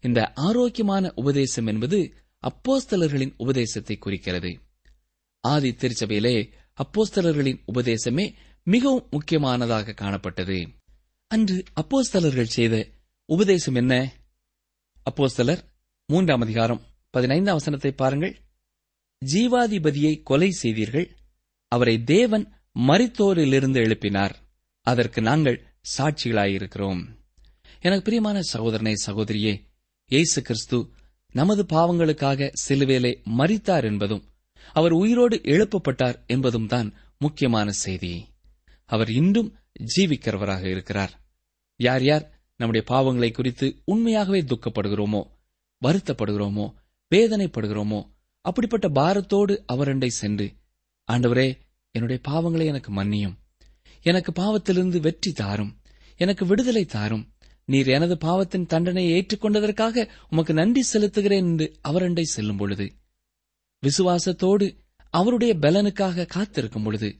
இந்த 0.00 0.32
ஆரோக்கியமான 0.32 1.12
உபதேசம் 1.14 1.66
என்பது 1.66 2.14
அப்போஸ்தலர்களின் 2.42 3.34
உபதேசத்தை 3.36 3.98
குறிக்கிறது. 3.98 4.66
ஆதி 5.40 5.70
திருச்சபையிலே 5.72 6.52
அப்போஸ்தலர்களின் 6.78 7.60
உபதேசமே 7.72 8.34
மிகவும் 8.62 9.06
முக்கியமானதாக 9.10 9.94
காணப்பட்டது. 9.94 10.58
அன்று 11.26 11.62
அப்போஸ்தலர்கள் 11.72 12.54
செய்த 12.56 12.88
உபதேசம் 13.24 13.74
என்ன? 13.74 14.12
அப்போஸ்தலர் 15.06 15.62
மூன்றாம் 16.06 16.40
அதிகாரம் 16.40 16.82
பதினைந்தாம் 17.10 17.54
வசனத்தை 17.54 17.92
பாருங்கள். 17.92 18.34
ஜீவாதிபதியை 19.26 20.22
கொலை 20.22 20.50
செய்தீர்கள் 20.50 21.16
அவரை 21.68 22.04
தேவன் 22.04 22.44
மரித்தோரிலிருந்து 22.78 23.78
எழுப்பினார் 23.86 24.34
அதற்கு 24.86 25.22
நாங்கள் 25.22 25.62
சாட்சிகளாயிருக்கிறோம். 25.98 27.00
எனக்கு 27.80 28.02
பிரியமான 28.02 28.40
சகோதரனே 28.52 28.94
சகோதரியே 29.06 29.54
இயேசு 30.10 30.42
கிறிஸ்து 30.42 30.78
நமது 31.32 31.62
பாவங்களுக்காக 31.62 32.50
சிலுவேலே 32.68 33.12
மறித்தார் 33.38 33.84
என்பதும் 33.84 34.22
அவர் 34.72 34.92
உயிரோடு 34.92 35.36
எழுப்பப்பட்டார் 35.36 36.26
என்பதும் 36.26 36.66
தான் 36.66 36.94
முக்கியமான 37.18 37.70
செய்தி. 37.70 38.26
அவர் 38.86 39.10
இன்றும் 39.10 39.56
ஜீவிக்கிறவராக 39.96 40.64
இருக்கிறார். 40.64 41.12
யார் 41.76 42.02
யார் 42.02 42.24
நம்முடைய 42.56 42.86
பாவங்களை 42.90 43.32
குறித்து 43.32 43.82
உண்மையாகவே 43.84 44.40
துக்கப்படுகிறோமோ 44.42 45.22
வருத்தப்படுகிறோமோ 45.82 46.74
வேதனைப்படுகிறோமோ 47.14 48.00
அப்படிப்பட்ட 48.40 48.88
பாரத்தோடு 48.88 49.64
அவரண்டை 49.72 50.06
சென்று 50.06 50.46
ஆண்டவரே 51.08 51.48
என்னுடைய 51.90 52.22
பாவங்களை 52.28 52.64
எனக்கு 52.64 52.92
மன்னியும். 52.92 53.36
எனக்கு 54.02 54.32
பாவத்திலிருந்து 54.32 55.00
வெற்றி 55.00 55.32
தாரும். 55.32 55.80
எனக்கு 56.16 56.46
விடுதலை 56.46 56.84
தாரும். 56.84 57.32
நீர் 57.64 57.86
எனது 57.86 58.18
பாவத்தின் 58.18 58.66
தண்டனையை 58.66 59.12
ஏற்றுக்கொண்டதற்காக 59.12 60.08
உமக்கு 60.30 60.52
நன்றி 60.52 60.82
செலுத்துகிறேன் 60.92 61.48
என்று 61.50 61.80
அவரண்டை 61.88 62.22
செல்லும் 62.22 62.56
பொழுது 62.56 62.86
விசுவாசத்தோடு 63.86 64.76
அவருடைய 65.10 65.54
பலனுக்காக 65.54 66.26
காத்திருக்கும் 66.26 66.82
பொழுது 66.82 67.18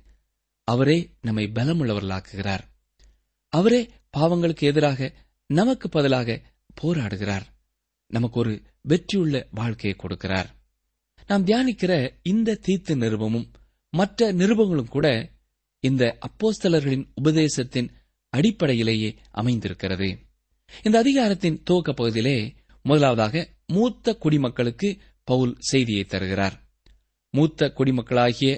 அவரே 0.64 1.10
நம்மை 1.20 1.50
பலமுள்ளவர்களாக்குகிறார். 1.54 2.60
அவரே 3.48 3.90
பாவங்களுக்கு 4.16 4.60
எதிராக 4.60 5.14
நமக்கு 5.46 5.88
பதிலாக 5.88 6.40
போராடுகிறார். 6.82 7.42
நமக்கு 8.06 8.38
ஒரு 8.38 8.62
வெற்றியுள்ள 8.80 9.46
வாழ்க்கையை 9.50 9.98
கொடுக்கிறார். 9.98 10.46
நாம் 11.26 11.44
தியானிக்கிற 11.44 12.10
இந்த 12.22 12.54
தீர்த்து 12.54 12.96
நிருபமும் 12.96 13.52
மற்ற 13.90 14.32
நிருபங்களும் 14.32 14.88
கூட 14.88 15.30
இந்த 15.80 16.18
அப்போஸ்தலர்களின் 16.20 17.08
உபதேசத்தின் 17.14 17.92
அடிப்படையிலேயே 18.28 19.16
அமைந்திருக்கிறது. 19.30 20.18
இந்த 20.82 20.98
அதிகாரத்தின் 20.98 21.62
துவக்க 21.62 21.92
பகுதியிலே 21.92 22.54
முதலாவதாக 22.82 23.48
மூத்த 23.66 24.14
குடிமக்களுக்கு 24.14 24.98
பவுல் 25.30 25.54
செய்தியை 25.70 26.04
தருகிறார். 26.04 26.56
மூத்த 27.34 27.72
குடிமக்களாகிய 27.78 28.50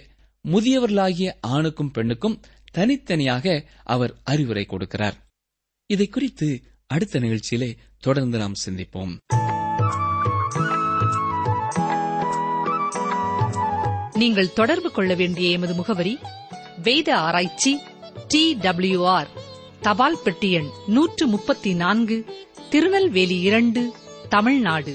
முதியவர்களாகிய 0.49 1.31
ஆணுக்கும் 1.55 1.91
பெண்ணுக்கும் 1.91 2.37
தனித்தனியாக 2.73 3.65
அவர் 3.85 4.13
அறிவுரை 4.25 4.65
கொடுக்கிறார். 4.65 5.17
இதை 5.91 6.07
குறித்து 6.09 6.49
அடுத்த 6.87 7.21
நிகழ்ச்சியிலே 7.21 7.71
தொடர்ந்து 8.01 8.39
நாம் 8.39 8.61
சிந்திப்போம். 8.65 9.15
நீங்கள் 14.15 14.53
தொடர்பு 14.53 14.91
கொள்ள 14.91 15.15
வேண்டிய 15.15 15.51
எமது 15.51 15.75
முகவரி 15.75 16.15
வேத 16.83 17.09
ஆராய்ச்சி 17.17 17.73
டி 18.29 18.43
டபிள்யூ 18.55 19.01
ஆர் 19.07 19.31
தபால் 19.81 20.23
பெட்டி 20.25 20.51
எண் 20.53 20.71
நூற்று 20.87 21.27
முப்பத்தி 21.27 21.75
நான்கு 21.75 22.17
திருநெல்வேலி 22.71 23.39
இரண்டு 23.41 23.83
தமிழ்நாடு. 24.29 24.95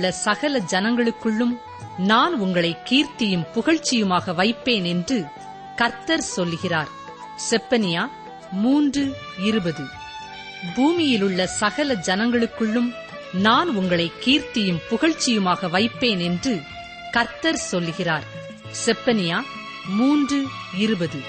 உள்ள 0.00 0.12
சகல 0.12 0.58
ஜனங்களுக்குள்ளும் 0.58 1.58
நான் 1.98 2.34
உங்களை 2.34 2.76
கீர்த்தியும் 2.84 3.44
புகழ்ச்சியுமாக 3.54 4.34
வைப்பேன் 4.34 4.84
என்று 4.84 5.24
கர்த்தர் 5.76 6.20
சொல்லுகிறார். 6.20 6.88
செப்பனியா 7.50 8.08
மூன்று 8.52 9.16
இருபது. 9.44 9.84
பூமியிலுள்ள 10.76 11.44
சகல 11.44 11.94
ஜனங்களுக்குள்ளும் 11.94 12.94
நான் 13.32 13.76
உங்களை 13.76 14.12
கீர்த்தியும் 14.24 14.82
புகழ்ச்சியுமாக 14.90 15.70
வைப்பேன் 15.70 16.18
என்று 16.18 16.62
கர்த்தர் 17.10 17.56
சொல்லுகிறார். 17.56 18.24
செப்பனியா 18.86 19.40
மூன்று 19.88 20.46
இருபது. 20.78 21.20